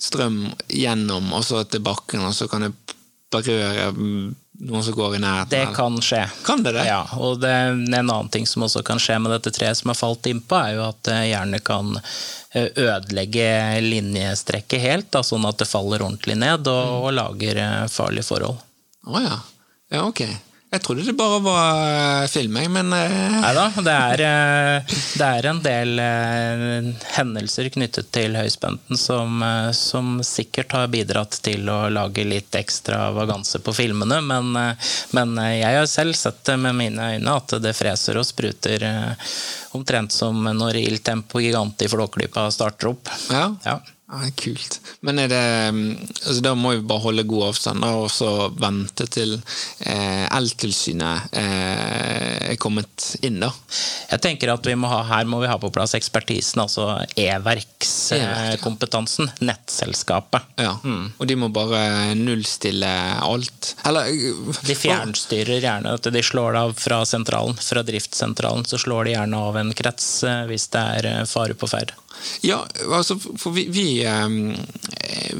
strøm 0.00 0.46
gjennom 0.72 1.26
og 1.36 1.44
så 1.44 1.60
til 1.68 1.82
bakken, 1.84 2.22
og 2.24 2.32
så 2.36 2.48
kan 2.48 2.64
det 2.64 2.72
berøre 3.30 3.90
noen 4.60 4.84
som 4.84 4.96
går 4.96 5.16
i 5.16 5.22
nærheten? 5.22 5.52
Det 5.52 5.76
kan 5.76 5.96
skje. 6.04 6.22
Kan 6.46 6.62
det 6.62 6.74
det? 6.76 6.84
Ja, 6.88 7.00
og 7.16 7.40
det, 7.40 7.50
en 7.50 7.94
annen 7.94 8.28
ting 8.32 8.46
som 8.48 8.66
også 8.66 8.82
kan 8.86 9.00
skje 9.02 9.18
med 9.22 9.32
dette 9.34 9.52
treet 9.56 9.78
som 9.78 9.92
har 9.92 9.98
falt 9.98 10.28
innpå, 10.30 10.58
er 10.58 10.76
jo 10.76 10.84
at 10.88 11.00
det 11.08 11.18
gjerne 11.30 11.62
kan 11.64 11.94
eh, 11.96 12.68
ødelegge 12.68 13.48
linjestrekket 13.86 14.84
helt, 14.84 15.10
da, 15.14 15.24
sånn 15.26 15.48
at 15.48 15.62
det 15.62 15.70
faller 15.70 16.04
ordentlig 16.04 16.36
ned 16.40 16.68
og, 16.70 17.06
og 17.06 17.16
lager 17.16 17.62
eh, 17.64 17.88
farlige 17.92 18.28
forhold. 18.28 18.60
Å 19.08 19.24
ja. 19.24 19.40
Ja, 19.90 20.04
ok. 20.06 20.22
Jeg 20.70 20.82
trodde 20.84 21.02
det 21.02 21.16
bare 21.18 21.40
var 21.42 22.28
filming, 22.30 22.68
men 22.70 22.92
eh, 22.94 23.40
Nei 23.42 23.50
da, 23.56 23.64
det 23.82 23.94
er, 23.94 24.20
eh, 24.22 24.92
det 25.18 25.26
er 25.26 25.48
en 25.50 25.62
del 25.64 25.98
eh, 25.98 26.90
hendelser 27.16 27.72
knyttet 27.74 28.12
til 28.14 28.38
høyspenten 28.38 29.00
som, 29.00 29.42
eh, 29.42 29.72
som 29.74 30.20
sikkert 30.22 30.76
har 30.78 30.86
bidratt 30.92 31.40
til 31.42 31.66
å 31.74 31.80
lage 31.90 32.22
litt 32.22 32.54
ekstra 32.54 33.08
vaganse 33.16 33.58
på 33.66 33.74
filmene, 33.74 34.20
men, 34.22 34.54
eh, 34.62 34.94
men 35.18 35.34
eh, 35.42 35.56
jeg 35.58 35.80
har 35.80 35.90
selv 35.90 36.14
sett 36.14 36.38
det 36.46 36.58
med 36.62 36.78
mine 36.78 37.12
øyne 37.16 37.34
at 37.42 37.58
det 37.66 37.74
freser 37.74 38.22
og 38.22 38.28
spruter 38.30 38.86
eh, 38.86 39.30
omtrent 39.74 40.14
som 40.14 40.38
når 40.54 40.78
Il 40.84 41.02
Tempo 41.02 41.42
Gigante 41.42 41.88
i 41.88 41.90
Flåklypa 41.90 42.46
starter 42.54 42.94
opp. 42.94 43.10
ja. 43.34 43.48
Ja. 43.66 43.80
Ja, 44.10 44.26
kult. 44.34 44.80
Men 45.06 45.20
er 45.22 45.28
det 45.30 45.44
mm, 45.70 45.94
altså 46.26 46.40
Da 46.42 46.50
må 46.58 46.72
vi 46.74 46.82
bare 46.90 47.04
holde 47.04 47.22
god 47.30 47.44
avstand 47.50 47.84
og 47.86 48.08
så 48.10 48.48
vente 48.58 49.06
til 49.06 49.36
eh, 49.38 50.26
Eltilsynet 50.34 51.30
eh, 51.38 52.50
er 52.50 52.58
kommet 52.60 53.16
inn, 53.22 53.38
da. 53.42 53.50
Jeg 54.10 54.20
tenker 54.24 54.50
at 54.50 54.66
vi 54.66 54.74
må 54.78 54.88
ha, 54.90 55.02
Her 55.06 55.24
må 55.30 55.40
vi 55.42 55.48
ha 55.50 55.58
på 55.62 55.70
plass 55.74 55.94
ekspertisen, 55.98 56.60
altså 56.64 56.84
E-verkskompetansen. 57.14 59.30
Nettselskapet. 59.46 60.42
Ja. 60.58 60.74
Og 60.82 61.26
de 61.30 61.34
må 61.38 61.48
bare 61.54 62.14
nullstille 62.18 62.90
alt. 63.22 63.76
Eller 63.86 64.10
eh, 64.10 64.34
De 64.66 64.74
fjernstyrer 64.74 65.62
gjerne 65.62 65.94
at 66.00 66.04
de 66.10 66.22
slår 66.24 66.52
det 66.56 66.60
av 66.66 66.74
fra 66.80 67.04
sentralen. 67.06 67.54
Fra 67.62 67.82
driftssentralen 67.86 68.64
så 68.66 68.78
slår 68.80 69.04
de 69.06 69.12
gjerne 69.14 69.36
av 69.50 69.56
en 69.60 69.72
krets 69.76 70.24
eh, 70.26 70.46
hvis 70.50 70.68
det 70.74 70.82
er 70.98 71.04
eh, 71.14 71.26
fare 71.30 71.54
på 71.54 71.66
ferde. 71.70 71.94
Ja, 72.44 72.58
altså, 72.92 73.16
for 73.20 73.54
vi, 73.56 73.64
vi, 73.72 73.86
eh, 74.04 74.28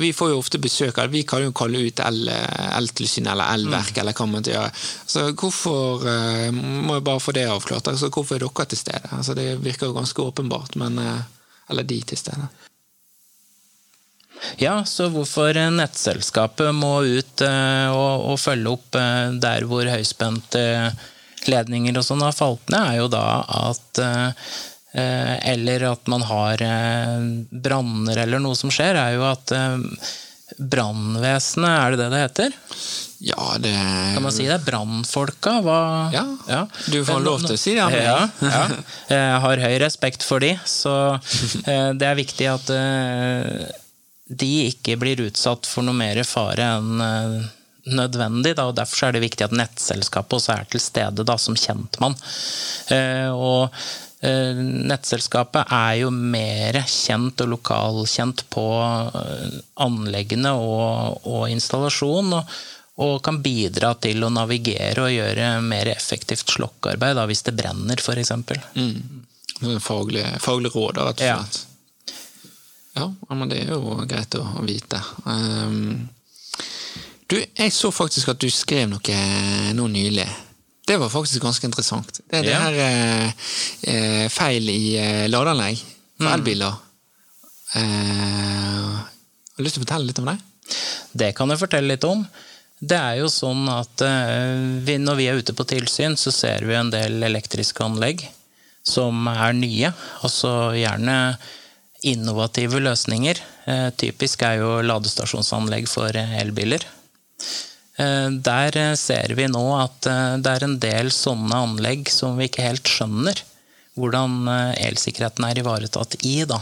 vi 0.01 0.13
får 0.17 0.31
jo 0.33 0.39
ofte 0.41 0.61
besøk 0.63 0.99
av 1.03 1.11
Vi 1.13 1.23
kan 1.29 1.43
jo 1.45 1.53
kalle 1.57 1.83
ut 1.87 2.01
el- 2.05 2.31
Eltilsynet 2.31 3.33
eller 3.35 3.53
Elverk 3.57 3.99
eller 4.01 4.17
hva 4.17 4.27
man 4.31 4.47
gjør. 4.47 4.71
Så 5.07 5.27
hvorfor 5.35 6.07
eh, 6.09 6.49
Må 6.55 6.97
jeg 6.99 7.07
bare 7.11 7.21
få 7.23 7.35
det 7.37 7.47
avklart. 7.51 7.89
Altså, 7.93 8.09
hvorfor 8.13 8.37
er 8.39 8.47
dere 8.47 8.67
til 8.73 8.81
stede? 8.81 9.13
Altså, 9.17 9.35
det 9.39 9.49
virker 9.65 9.91
jo 9.91 9.97
ganske 9.99 10.23
åpenbart, 10.25 10.77
men 10.81 10.99
eh, 10.99 11.23
Eller 11.71 11.87
de 11.87 12.01
til 12.03 12.19
stede. 12.19 12.49
Ja, 14.59 14.79
så 14.89 15.11
hvorfor 15.13 15.53
nettselskapet 15.77 16.73
må 16.75 16.95
ut 17.05 17.43
og, 17.45 18.25
og 18.33 18.39
følge 18.41 18.73
opp 18.73 18.97
der 19.45 19.67
hvor 19.69 19.85
høyspente 19.85 20.63
ledninger 21.51 21.99
og 22.01 22.07
sånn 22.07 22.25
har 22.25 22.33
falt 22.37 22.73
ned, 22.73 22.81
er 22.81 22.97
jo 23.03 23.09
da 23.13 23.25
at 23.69 24.01
Eller 24.95 25.85
at 25.93 26.07
man 26.11 26.23
har 26.27 26.63
eh, 26.67 27.21
branner 27.51 28.19
eller 28.25 28.43
noe 28.43 28.57
som 28.59 28.73
skjer, 28.75 28.97
er 28.99 29.15
jo 29.19 29.23
at 29.29 29.53
eh, 29.55 29.79
Brannvesenet, 30.59 31.71
er 31.71 31.95
det 31.95 31.99
det 32.01 32.09
det 32.11 32.21
heter? 32.25 32.57
Ja, 33.23 33.45
det 33.61 33.71
Kan 34.17 34.25
man 34.25 34.33
si 34.35 34.47
det? 34.49 34.57
Brannfolka? 34.67 35.59
Hva 35.63 35.77
Ja, 36.15 36.65
du 36.91 36.99
får 37.07 37.21
lov 37.23 37.45
til 37.45 37.55
å 37.55 37.61
si 37.61 37.75
det. 37.77 37.85
Ja, 38.03 38.17
ja. 38.43 38.65
Jeg 39.13 39.39
har 39.45 39.63
høy 39.67 39.77
respekt 39.83 40.25
for 40.27 40.43
de, 40.43 40.55
så 40.67 40.95
eh, 41.69 41.93
det 41.95 42.09
er 42.09 42.19
viktig 42.19 42.49
at 42.51 42.73
eh, 42.75 43.71
de 44.31 44.51
ikke 44.73 44.99
blir 45.01 45.23
utsatt 45.29 45.67
for 45.71 45.87
noe 45.87 45.97
mer 45.99 46.19
fare 46.27 46.67
enn 46.81 47.07
eh, 47.07 47.39
nødvendig. 47.95 48.57
Da, 48.59 48.67
og 48.71 48.77
Derfor 48.79 49.09
er 49.09 49.17
det 49.19 49.25
viktig 49.29 49.47
at 49.47 49.55
nettselskapet 49.57 50.39
også 50.41 50.57
er 50.59 50.67
til 50.73 50.83
stede 50.83 51.25
da, 51.27 51.37
som 51.41 51.57
kjentmann. 51.59 52.17
Eh, 52.95 53.29
Og 53.31 53.69
eh, 53.71 53.91
nettselskapet 54.21 55.71
er 55.73 55.95
jo 56.03 56.11
mer 56.13 56.77
kjent 56.87 57.41
og 57.41 57.49
lokalkjent 57.55 58.45
på 58.53 58.65
eh, 58.83 59.55
anleggene 59.87 60.53
og, 60.59 61.25
og 61.27 61.49
installasjon. 61.55 62.33
og 62.41 62.61
og 63.01 63.23
kan 63.25 63.39
bidra 63.41 63.95
til 63.97 64.21
å 64.27 64.29
navigere 64.29 65.07
og 65.07 65.13
gjøre 65.15 65.47
mer 65.65 65.89
effektivt 65.89 66.51
slokkearbeid 66.53 67.15
da, 67.17 67.23
hvis 67.31 67.41
det 67.47 67.55
brenner, 67.57 67.97
f.eks. 67.97 68.33
Mm. 68.77 69.79
Faglig, 69.81 70.25
faglig 70.45 70.69
råd, 70.75 70.99
rett 71.01 71.23
og 71.23 71.25
Ja. 71.25 71.39
slett. 71.41 71.63
Ja. 72.99 73.07
ja, 73.31 73.35
men 73.39 73.49
det 73.49 73.63
er 73.63 73.73
jo 73.73 73.95
greit 74.05 74.37
å, 74.37 74.43
å 74.61 74.67
vite. 74.69 75.01
Um, 75.25 76.11
du, 77.31 77.39
jeg 77.41 77.73
så 77.73 77.89
faktisk 77.95 78.35
at 78.35 78.43
du 78.45 78.51
skrev 78.53 78.91
noe 78.93 79.21
nå 79.79 79.89
nylig. 79.89 80.29
Det 80.87 80.97
var 80.99 81.09
faktisk 81.13 81.43
ganske 81.45 81.67
interessant. 81.69 82.21
Det 82.31 82.39
er 82.39 82.43
det 82.43 82.51
Ja. 82.51 82.61
her 82.61 82.75
eh, 82.75 83.33
eh, 83.95 84.29
feil 84.29 84.69
i 84.71 84.97
eh, 84.99 85.27
ladeanlegg 85.29 85.79
for 85.79 86.27
Mm. 86.27 86.33
elbiler. 86.35 86.75
Eh, 87.75 87.81
har 87.81 89.57
du 89.59 89.63
lyst 89.65 89.77
til 89.77 89.83
å 89.83 89.87
fortelle 89.87 90.07
litt 90.11 90.19
om 90.23 90.27
det? 90.31 90.39
Det 91.13 91.31
kan 91.37 91.49
jeg 91.53 91.59
fortelle 91.63 91.89
litt 91.95 92.05
om. 92.05 92.27
Det 92.81 92.97
er 92.97 93.19
jo 93.21 93.29
sånn 93.29 93.67
at 93.69 94.03
eh, 94.07 94.81
vi, 94.87 94.97
når 94.99 95.17
vi 95.21 95.27
er 95.29 95.39
ute 95.41 95.53
på 95.57 95.67
tilsyn, 95.69 96.17
så 96.17 96.33
ser 96.33 96.65
vi 96.67 96.75
en 96.79 96.91
del 96.93 97.23
elektriske 97.23 97.85
anlegg 97.85 98.25
som 98.83 99.27
er 99.29 99.53
nye. 99.53 99.93
Altså 100.25 100.73
gjerne 100.79 101.37
innovative 102.09 102.81
løsninger. 102.81 103.37
Eh, 103.69 103.91
Typisk 104.01 104.43
er 104.49 104.59
jo 104.63 104.79
ladestasjonsanlegg 104.83 105.89
for 105.93 106.09
elbiler. 106.17 106.81
Eh, 108.01 108.31
Der 108.31 108.77
eh, 108.77 108.95
ser 108.97 109.35
vi 109.37 109.47
nå 109.51 109.63
at 109.77 110.09
eh, 110.09 110.37
det 110.41 110.57
er 110.57 110.67
en 110.67 110.79
del 110.83 111.13
sånne 111.15 111.63
anlegg 111.67 112.11
som 112.13 112.39
vi 112.39 112.49
ikke 112.49 112.69
helt 112.71 112.89
skjønner 112.89 113.47
hvordan 114.01 114.47
elsikkerheten 114.81 115.45
er 115.45 115.59
ivaretatt 115.61 116.15
i. 116.25 116.45
da. 116.49 116.61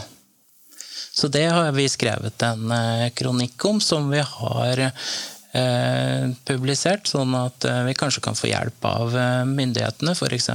Så 1.13 1.29
det 1.31 1.45
har 1.47 1.69
vi 1.71 1.85
skrevet 1.87 2.41
en 2.43 2.73
kronikk 3.15 3.63
om, 3.69 3.77
som 3.79 4.09
vi 4.11 4.19
har 4.25 4.81
eh, 4.81 6.25
publisert, 6.49 7.07
sånn 7.07 7.37
at 7.37 7.67
vi 7.85 7.93
kanskje 7.95 8.23
kan 8.25 8.35
få 8.35 8.49
hjelp 8.49 8.87
av 8.89 9.15
myndighetene, 9.47 10.17
f.eks. 10.17 10.49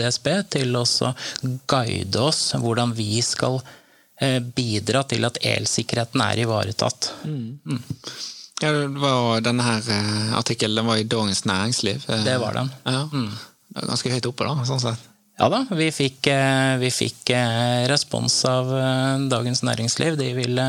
DSB, 0.00 0.30
til 0.56 0.80
å 0.80 0.86
guide 1.68 2.24
oss 2.24 2.40
hvordan 2.58 2.96
vi 2.96 3.20
skal 3.22 3.60
eh, 3.60 4.40
bidra 4.40 5.04
til 5.06 5.28
at 5.28 5.38
elsikkerheten 5.54 6.24
er 6.26 6.42
ivaretatt. 6.48 7.12
Ja, 8.62 8.70
det 8.72 8.86
var 9.02 9.40
Denne 9.44 9.62
her 9.66 9.90
eh, 9.92 10.30
artikkelen 10.38 10.78
den 10.80 10.86
var 10.88 10.96
i 10.96 11.04
Dagens 11.04 11.44
Næringsliv. 11.44 12.06
eh, 12.08 12.24
Det 12.24 12.38
var 12.40 12.54
den. 12.56 12.70
Ja. 12.84 13.02
Det 13.12 13.82
var 13.82 13.90
ganske 13.92 14.12
høyt 14.14 14.26
oppe, 14.30 14.46
da. 14.48 14.64
sånn 14.64 14.80
sett. 14.80 15.04
Ja 15.36 15.50
da, 15.52 15.58
vi 15.76 15.90
fikk, 15.92 16.26
eh, 16.32 16.76
vi 16.80 16.88
fikk 16.90 17.28
respons 17.92 18.38
av 18.48 18.70
Dagens 19.28 19.60
Næringsliv. 19.66 20.16
De 20.16 20.30
ville 20.38 20.64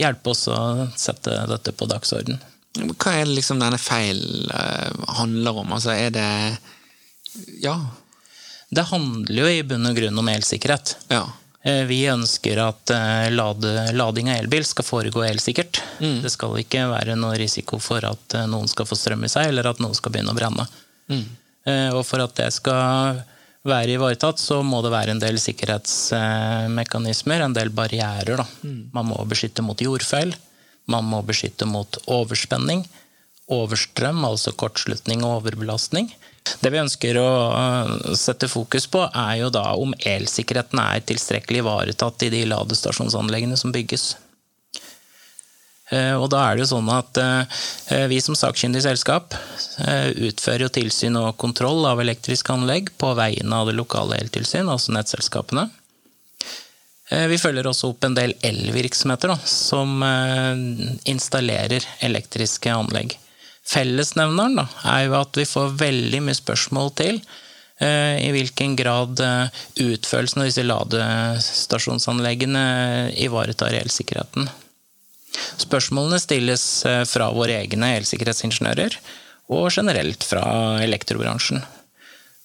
hjelpe 0.00 0.30
oss 0.34 0.46
å 0.52 0.58
sette 0.96 1.32
dette 1.48 1.72
på 1.72 1.88
dagsorden. 1.88 2.38
Hva 2.76 3.14
er 3.16 3.24
det 3.26 3.38
liksom 3.40 3.58
denne 3.60 3.78
feil 3.80 4.20
eh, 4.52 4.92
handler 5.16 5.56
om? 5.64 5.72
Altså, 5.72 5.96
er 5.96 6.10
det 6.14 6.58
Ja. 7.64 7.78
Det 8.70 8.84
handler 8.92 9.40
jo 9.42 9.48
i 9.50 9.62
bunn 9.66 9.86
og 9.88 9.96
grunn 9.96 10.18
om 10.20 10.28
elsikkerhet. 10.30 10.92
Ja. 11.10 11.24
Eh, 11.62 11.84
Vi 11.84 12.08
ønsker 12.08 12.56
at 12.62 12.90
eh, 12.94 13.28
lading 13.32 14.30
av 14.32 14.36
elbil 14.38 14.64
skal 14.64 14.84
foregå 14.86 15.24
elsikkert. 15.26 15.82
Det 16.24 16.30
skal 16.32 16.56
ikke 16.62 16.86
være 16.88 17.16
noe 17.20 17.36
risiko 17.40 17.78
for 17.82 18.04
at 18.08 18.34
eh, 18.36 18.48
noen 18.48 18.68
skal 18.70 18.86
få 18.88 18.96
strøm 18.96 19.24
i 19.28 19.32
seg, 19.32 19.50
eller 19.50 19.64
at 19.68 19.80
noe 19.82 19.94
skal 19.96 20.12
begynne 20.14 20.32
å 20.32 20.38
brenne. 20.38 20.64
Mm. 21.10 21.26
Og 21.92 22.00
for 22.08 22.18
at 22.24 22.32
det 22.38 22.48
skal 22.56 23.20
være 23.68 23.92
ivaretatt, 23.92 24.38
så 24.40 24.62
må 24.64 24.80
det 24.80 24.92
være 24.94 25.10
en 25.12 25.20
del 25.20 25.36
sikkerhetsmekanismer, 25.42 27.40
en 27.44 27.52
del 27.54 27.68
barrierer. 27.76 28.40
Da. 28.40 28.46
Man 28.96 29.06
må 29.10 29.18
beskytte 29.28 29.62
mot 29.62 29.80
jordfeil, 29.84 30.32
man 30.88 31.04
må 31.04 31.20
beskytte 31.26 31.68
mot 31.68 31.98
overspenning, 32.08 32.86
overstrøm, 33.52 34.24
altså 34.24 34.56
kortslutning 34.56 35.20
og 35.26 35.42
overbelastning. 35.42 36.08
Det 36.60 36.70
vi 36.72 36.80
ønsker 36.80 37.18
å 37.20 37.28
øh, 37.52 38.14
sette 38.18 38.48
fokus 38.50 38.86
på, 38.90 39.04
er 39.06 39.36
jo 39.42 39.50
da 39.54 39.66
om 39.78 39.92
elsikkerheten 39.98 40.80
er 40.82 41.04
tilstrekkelig 41.06 41.62
ivaretatt 41.62 42.26
i 42.26 42.32
de 42.32 42.42
ladestasjonsanleggene 42.48 43.56
som 43.60 43.72
bygges. 43.74 44.14
Eh, 45.90 46.14
Og 46.16 46.28
da 46.32 46.44
er 46.46 46.56
det 46.56 46.64
jo 46.64 46.70
sånn 46.72 46.90
at 46.94 47.18
eh, 47.20 48.06
vi 48.10 48.20
som 48.22 48.36
sakkyndig 48.38 48.82
selskap 48.84 49.34
eh, 49.84 50.10
utfører 50.30 50.66
jo 50.66 50.72
tilsyn 50.80 51.18
og 51.20 51.36
kontroll 51.40 51.84
av 51.90 52.00
elektriske 52.02 52.54
anlegg 52.54 52.92
på 53.00 53.12
vegne 53.18 53.62
av 53.62 53.70
det 53.70 53.76
lokale 53.78 54.18
eltilsyn, 54.22 54.70
altså 54.70 54.94
nettselskapene. 54.96 55.68
Eh, 57.10 57.26
Vi 57.30 57.40
følger 57.42 57.66
også 57.66 57.90
opp 57.90 58.06
en 58.06 58.14
del 58.14 58.36
elvirksomheter 58.46 59.34
da, 59.34 59.38
som 59.44 59.98
eh, 60.06 60.94
installerer 61.10 61.86
elektriske 62.06 62.70
anlegg. 62.70 63.18
Fellesnevneren 63.66 64.56
da, 64.58 64.66
er 64.88 65.06
jo 65.06 65.14
at 65.20 65.36
vi 65.38 65.44
får 65.48 65.76
veldig 65.80 66.20
mye 66.26 66.36
spørsmål 66.38 66.90
til 66.98 67.20
eh, 67.20 68.16
i 68.24 68.30
hvilken 68.34 68.76
grad 68.78 69.20
eh, 69.22 69.48
utførelsen 69.84 70.42
av 70.42 70.46
disse 70.48 70.64
ladestasjonsanleggene 70.66 72.64
ivaretar 73.20 73.72
elsikkerheten. 73.82 74.48
Spørsmålene 75.60 76.18
stilles 76.22 76.64
eh, 76.88 77.04
fra 77.06 77.30
våre 77.36 77.60
egne 77.62 77.96
elsikkerhetsingeniører 78.00 78.96
og 79.50 79.70
generelt 79.74 80.24
fra 80.26 80.42
elektrobransjen. 80.82 81.62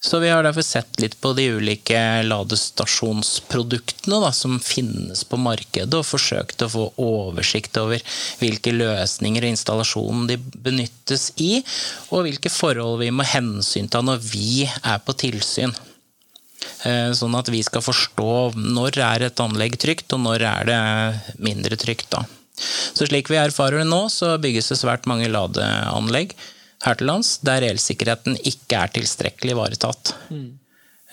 Så 0.06 0.20
vi 0.22 0.30
har 0.30 0.44
derfor 0.46 0.62
sett 0.62 1.00
litt 1.02 1.16
på 1.22 1.32
de 1.34 1.48
ulike 1.58 1.98
ladestasjonsproduktene 2.28 4.20
da, 4.22 4.30
som 4.38 4.60
finnes 4.62 5.24
på 5.26 5.40
markedet, 5.42 5.98
og 5.98 6.06
forsøkt 6.06 6.62
å 6.62 6.70
få 6.70 6.84
oversikt 7.02 7.80
over 7.82 8.04
hvilke 8.38 8.76
løsninger 8.76 9.48
og 9.48 9.56
installasjonen 9.56 10.30
de 10.30 10.38
benyttes 10.38 11.32
i, 11.42 11.58
og 12.14 12.28
hvilke 12.28 12.54
forhold 12.54 13.02
vi 13.02 13.10
må 13.10 13.26
hensynta 13.26 14.04
når 14.06 14.22
vi 14.30 14.68
er 14.68 15.02
på 15.02 15.18
tilsyn. 15.26 15.74
Eh, 16.86 17.10
Sånn 17.18 17.42
at 17.42 17.50
vi 17.50 17.66
skal 17.66 17.82
forstå 17.86 18.32
når 18.62 19.02
er 19.10 19.26
et 19.32 19.42
anlegg 19.42 19.82
trygt, 19.82 20.14
og 20.14 20.22
når 20.28 20.50
er 20.54 20.70
det 20.70 20.82
mindre 21.42 21.82
trygt. 21.82 22.12
Da. 22.14 22.28
Så 22.94 23.10
slik 23.10 23.34
vi 23.34 23.42
erfarer 23.42 23.82
det 23.82 23.90
nå, 23.90 24.06
så 24.14 24.36
bygges 24.38 24.70
det 24.70 24.84
svært 24.86 25.10
mange 25.10 25.34
ladeanlegg 25.34 26.38
her 26.84 27.00
til 27.00 27.08
lands 27.10 27.38
der 27.46 27.66
elsikkerheten 27.70 28.36
ikke 28.44 28.82
er 28.82 28.92
tilstrekkelig 28.98 29.56
ivaretatt. 29.56 30.14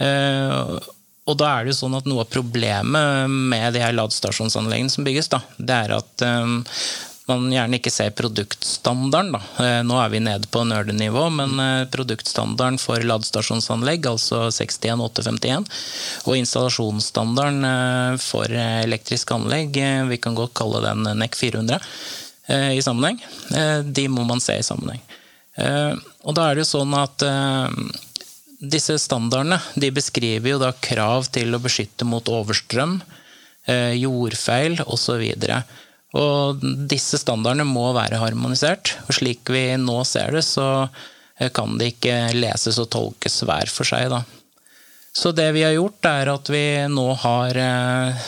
Eh, 0.02 0.90
og 1.22 1.38
da 1.38 1.52
er 1.54 1.64
det 1.64 1.74
jo 1.74 1.80
sånn 1.84 1.94
at 1.94 2.08
Noe 2.10 2.24
av 2.24 2.32
problemet 2.32 3.30
med 3.30 3.76
de 3.76 3.82
her 3.84 3.94
ladestasjonsanleggene 3.94 4.90
som 4.90 5.06
bygges, 5.06 5.30
da, 5.30 5.42
det 5.56 5.76
er 5.84 5.94
at 6.00 6.24
eh, 6.26 6.56
man 7.28 7.46
gjerne 7.54 7.78
ikke 7.78 7.92
ser 7.94 8.10
produktstandarden. 8.18 9.36
Da. 9.36 9.42
Eh, 9.62 9.78
Nå 9.86 10.00
er 10.02 10.10
vi 10.10 10.22
nede 10.24 10.50
på 10.50 10.64
nerdenivå, 10.66 11.28
men 11.38 11.62
produktstandarden 11.94 12.80
for 12.82 13.06
ladestasjonsanlegg, 13.06 14.10
altså 14.10 14.48
61851, 14.50 15.70
og 16.26 16.40
installasjonsstandarden 16.40 18.18
for 18.22 18.50
elektriske 18.50 19.38
anlegg, 19.38 19.78
vi 20.10 20.20
kan 20.20 20.36
godt 20.38 20.56
kalle 20.58 20.82
den 20.88 21.06
NEC 21.22 21.38
400 21.38 21.78
eh, 22.50 22.70
i 22.74 22.84
sammenheng, 22.84 23.22
de 23.86 24.10
må 24.10 24.26
man 24.26 24.42
se 24.42 24.58
i 24.58 24.66
sammenheng. 24.66 25.06
Eh, 25.58 25.94
Og 26.24 26.36
da 26.36 26.48
er 26.48 26.56
det 26.56 26.64
jo 26.64 26.70
sånn 26.78 26.94
at 26.96 27.24
eh, 27.26 27.78
disse 28.62 28.96
standardene 29.02 29.58
de 29.74 29.90
beskriver 29.92 30.54
jo 30.54 30.60
da 30.62 30.72
krav 30.72 31.28
til 31.34 31.52
å 31.52 31.62
beskytte 31.62 32.06
mot 32.08 32.28
overstrøm, 32.30 33.00
eh, 33.66 33.92
jordfeil 34.00 34.80
osv. 34.86 35.24
Og 36.12 36.62
disse 36.88 37.18
standardene 37.20 37.66
må 37.68 37.90
være 37.96 38.20
harmonisert. 38.22 38.94
Og 39.08 39.16
slik 39.16 39.50
vi 39.52 39.64
nå 39.80 40.02
ser 40.08 40.36
det, 40.36 40.44
så 40.46 40.88
kan 41.56 41.78
det 41.80 41.94
ikke 41.94 42.16
leses 42.36 42.76
og 42.78 42.90
tolkes 42.92 43.40
hver 43.48 43.70
for 43.72 43.88
seg. 43.88 44.12
Da. 44.12 44.20
Så 45.16 45.32
det 45.34 45.48
vi 45.56 45.64
har 45.64 45.72
gjort, 45.74 46.04
er 46.06 46.28
at 46.30 46.50
vi 46.52 46.60
nå 46.92 47.06
har 47.24 47.56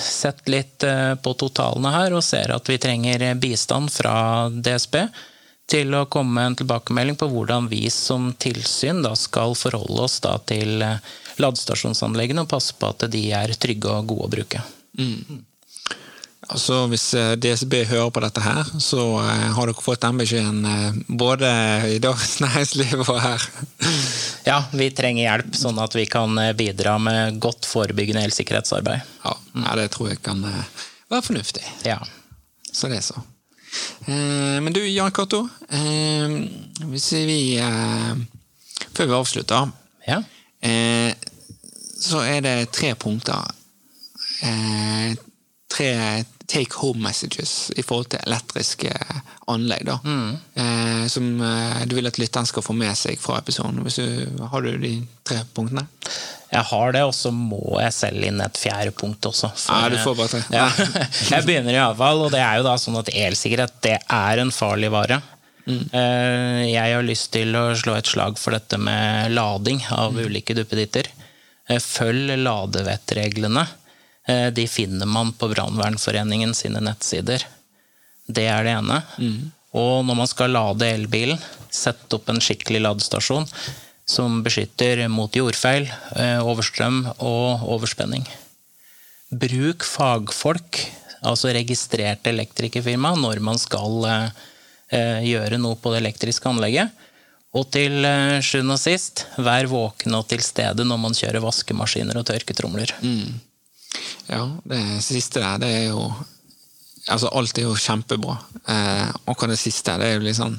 sett 0.00 0.48
litt 0.50 0.82
på 1.22 1.34
totalene 1.38 1.92
her, 1.92 2.16
og 2.16 2.24
ser 2.24 2.56
at 2.56 2.72
vi 2.72 2.80
trenger 2.80 3.28
bistand 3.38 3.92
fra 3.92 4.16
DSB 4.48 4.96
til 5.70 5.94
å 5.96 6.05
komme 6.11 6.37
med 6.37 6.50
en 6.50 6.59
tilbakemelding 6.61 7.16
på 7.20 7.29
hvordan 7.33 7.68
vi 7.70 7.87
som 7.92 8.33
tilsyn 8.40 9.03
da 9.05 9.14
skal 9.16 9.57
forholde 9.57 10.05
oss 10.05 10.20
da 10.24 10.37
til 10.48 10.85
eh, 10.85 11.00
ladestasjonsanleggene 11.40 12.44
og 12.44 12.53
passe 12.53 12.77
på 12.79 12.92
at 12.92 13.07
de 13.11 13.24
er 13.35 13.57
trygge 13.59 13.90
og 13.90 14.12
gode 14.12 14.29
å 14.29 14.33
bruke. 14.37 14.62
Altså, 16.44 16.83
Hvis 16.92 17.07
eh, 17.16 17.33
DSB 17.40 17.79
hører 17.88 18.12
på 18.12 18.22
dette 18.27 18.44
her, 18.44 18.68
så 18.77 19.07
eh, 19.22 19.48
har 19.57 19.70
dere 19.72 19.87
fått 19.87 20.05
den 20.05 20.20
beskjeden 20.20 21.05
både 21.09 21.50
i 21.96 21.98
Dagens 22.05 22.38
Næringsliv 22.44 23.07
og 23.07 23.20
her. 23.24 23.48
Ja, 24.44 24.59
vi 24.77 24.90
trenger 24.92 25.22
hjelp, 25.24 25.55
sånn 25.57 25.79
at 25.81 25.94
vi 25.96 26.03
kan 26.05 26.37
bidra 26.59 26.98
med 27.00 27.38
godt 27.40 27.64
forebyggende 27.64 28.27
elsikkerhetsarbeid. 28.29 29.07
Ja, 29.24 29.38
det 29.81 29.88
tror 29.94 30.11
jeg 30.12 30.20
kan 30.20 30.44
være 30.44 31.24
fornuftig. 31.24 31.64
Ja. 31.88 32.03
Så 32.68 32.92
det 32.92 33.00
er 33.00 33.07
så. 33.07 33.22
Eh, 34.06 34.60
Men 34.62 34.72
du, 34.72 34.80
Jan 34.88 35.10
Cato. 35.12 35.48
eh, 35.70 36.34
Hvis 36.90 37.12
vi 37.12 37.56
eh, 37.58 38.14
Før 38.94 39.06
vi 39.06 39.12
avslutter, 39.16 39.70
ja. 40.06 40.20
så 42.00 42.20
er 42.22 42.40
det 42.44 42.70
tre 42.72 42.92
punkter. 42.94 43.42
Tre 45.74 45.88
take 46.46 46.76
home 46.78 47.00
messages 47.02 47.70
i 47.76 47.82
forhold 47.82 48.06
til 48.12 48.20
elektriske 48.26 48.92
anlegg. 49.50 49.87
da. 49.88 49.96
mm. 50.04 51.08
Som 51.10 51.32
du 51.88 51.94
vil 51.96 52.06
at 52.06 52.18
lytteren 52.20 52.46
skal 52.46 52.62
få 52.62 52.76
med 52.76 52.94
seg 52.96 53.18
fra 53.20 53.38
episoden. 53.40 53.82
Hvis 53.82 53.98
du, 53.98 54.44
har 54.52 54.62
du 54.62 54.76
de 54.78 54.92
tre 55.26 55.40
punktene? 55.56 55.87
Jeg 56.54 56.62
har 56.70 56.92
det, 56.94 57.02
og 57.02 57.12
så 57.16 57.32
må 57.34 57.80
jeg 57.82 57.92
selge 57.96 58.28
inn 58.30 58.40
et 58.44 58.58
fjerde 58.60 58.92
punkt 58.94 59.26
også. 59.26 59.50
for- 59.58 59.74
Ja, 59.74 59.88
du 59.90 59.96
tre. 60.30 60.42
Ja. 60.54 60.68
Jeg 61.32 61.46
begynner 61.48 61.74
iallfall, 61.74 62.22
og 62.26 62.30
det 62.34 62.40
er 62.44 62.60
jo 62.60 62.66
da 62.68 62.76
sånn 62.78 62.98
at 63.00 63.10
elsikkerhet 63.10 63.74
det 63.82 63.96
er 64.06 64.38
en 64.44 64.52
farlig 64.54 64.90
vare. 64.94 65.20
Mm. 65.66 65.86
Jeg 66.68 66.92
har 66.94 67.02
lyst 67.08 67.30
til 67.32 67.54
å 67.56 67.62
slå 67.80 67.94
et 67.96 68.06
slag 68.10 68.36
for 68.38 68.52
dette 68.52 68.76
med 68.78 69.32
lading 69.32 69.80
av 69.96 70.12
ulike 70.20 70.54
duppeditter. 70.54 71.08
Eh, 71.68 71.80
Følg 71.80 72.34
ladevettreglene. 72.42 73.66
Eh, 74.28 74.50
De 74.50 74.66
finner 74.68 75.06
man 75.08 75.32
på 75.32 75.48
Brannvernforeningen 75.54 76.52
sine 76.54 76.80
nettsider. 76.84 77.42
Det 78.28 78.44
er 78.48 78.64
det 78.68 78.76
ene. 78.76 79.02
Og 79.74 80.04
når 80.06 80.16
man 80.20 80.28
skal 80.30 80.52
lade 80.54 80.86
elbilen, 80.86 81.40
sett 81.74 82.12
opp 82.14 82.28
en 82.30 82.38
skikkelig 82.44 82.84
ladestasjon 82.84 83.48
som 84.04 84.42
beskytter 84.44 85.06
mot 85.08 85.32
jordfeil, 85.32 85.86
eh, 86.16 86.40
overstrøm 86.44 87.04
og 87.18 87.64
overspenning. 87.76 88.26
Bruk 89.32 89.86
fagfolk, 89.88 90.80
altså 91.24 91.54
registrerte 91.56 92.30
elektrikerfirma, 92.30 93.14
når 93.16 93.40
man 93.40 93.58
skal 93.58 94.04
eh, 94.10 94.44
eh, 94.92 95.24
gjøre 95.30 95.58
noe 95.62 95.80
på 95.80 95.94
det 95.94 96.02
elektriske 96.04 96.50
anlegget. 96.50 96.92
Og 97.54 97.68
til 97.70 98.02
sjuende 98.42 98.74
og 98.74 98.82
sist, 98.82 99.28
vær 99.38 99.68
våken 99.70 100.16
og 100.18 100.24
til 100.26 100.40
stede 100.42 100.82
når 100.82 100.98
man 100.98 101.14
kjører 101.14 101.44
vaskemaskiner 101.44 102.18
og 102.18 102.26
tørketromler. 102.26 102.90
Ja, 104.26 104.48
det 104.66 104.80
siste 105.06 105.38
der, 105.38 105.60
det 105.62 105.74
er 105.82 105.84
jo 105.92 106.08
Altså, 107.04 107.28
alt 107.36 107.58
er 107.58 107.66
jo 107.66 107.74
kjempebra. 107.76 108.38
Eh, 108.64 109.08
akkurat 109.28 109.52
det 109.52 109.60
siste, 109.60 109.92
det 110.00 110.06
er 110.08 110.14
jo 110.16 110.24
litt 110.24 110.38
sånn 110.38 110.54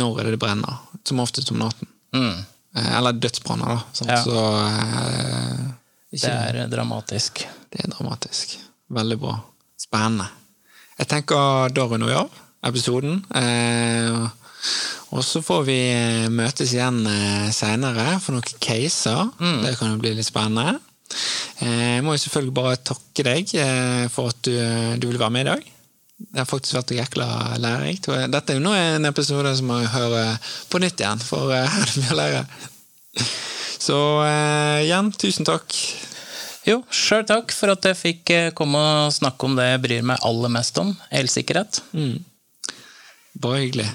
Når 0.00 0.20
er 0.20 0.28
det 0.28 0.38
det 0.38 0.40
brenner? 0.40 0.78
Som 1.04 1.20
oftest 1.20 1.52
om 1.52 1.60
natten. 1.60 1.90
Mm. 2.16 2.38
Eh, 2.78 2.88
eller 2.98 3.12
dødsbranner, 3.18 3.74
da. 3.74 3.78
Sånn, 3.92 4.08
Ja. 4.14 4.22
Så 4.24 4.38
eh, 4.64 5.68
Det 6.12 6.24
er 6.64 6.66
dramatisk. 6.72 7.44
det 7.70 7.84
er 7.84 7.90
dramatisk. 7.92 8.56
Veldig 8.90 9.18
bra. 9.20 9.34
Spennende. 9.78 10.28
Jeg 10.98 11.08
tenker 11.08 11.68
da 11.74 11.84
runder 11.86 12.08
vi 12.08 12.14
av 12.18 12.30
episoden. 12.64 13.20
Eh, 13.34 14.28
og 15.14 15.22
så 15.24 15.40
får 15.44 15.64
vi 15.68 15.76
eh, 15.92 16.28
møtes 16.32 16.72
igjen 16.74 17.04
eh, 17.06 17.48
seinere 17.54 18.18
for 18.20 18.34
noen 18.34 18.58
caser. 18.60 19.28
Det 19.64 19.76
kan 19.78 19.92
jo 19.94 20.00
bli 20.02 20.14
litt 20.18 20.26
spennende. 20.28 20.80
Eh, 21.62 21.96
Jeg 21.98 22.04
må 22.04 22.16
jo 22.16 22.22
selvfølgelig 22.24 22.54
bare 22.56 22.76
takke 22.90 23.24
deg 23.28 23.54
eh, 23.54 24.08
for 24.12 24.28
at 24.32 24.42
du, 24.48 24.52
du 25.00 25.06
vil 25.12 25.20
være 25.20 25.30
med 25.36 25.46
i 25.46 25.50
dag. 25.52 25.68
Det 26.18 26.40
har 26.40 26.48
faktisk 26.50 26.74
vært 26.74 26.96
jækla 26.96 27.28
lærerikt. 27.62 28.08
Og 28.10 28.32
Dette 28.32 28.52
er 28.52 28.58
jo 28.58 28.64
nå 28.64 28.74
en 28.74 29.06
episode 29.08 29.52
som 29.60 29.70
jeg 29.76 29.92
hører 29.94 30.52
på 30.70 30.80
nytt 30.82 30.98
igjen, 30.98 31.22
for 31.22 31.54
eh, 31.54 31.68
her 31.70 31.84
er 31.84 31.92
det 31.92 32.02
mye 32.02 32.14
å 32.14 32.18
lære. 32.18 32.44
Så 33.78 33.98
uh, 34.24 34.78
igjen, 34.82 35.12
tusen 35.14 35.46
takk. 35.46 35.76
Jo, 36.66 36.80
sjøl 36.92 37.22
takk 37.28 37.54
for 37.54 37.72
at 37.72 37.86
jeg 37.86 37.96
fikk 37.96 38.32
komme 38.58 38.80
og 39.06 39.14
snakke 39.14 39.46
om 39.46 39.54
det 39.56 39.68
jeg 39.70 39.82
bryr 39.86 40.08
meg 40.10 40.26
aller 40.26 40.52
mest 40.52 40.82
om, 40.82 40.90
elsikkerhet. 41.14 41.78
Mm. 41.94 42.18
Bare 43.38 43.62
hyggelig. 43.62 43.86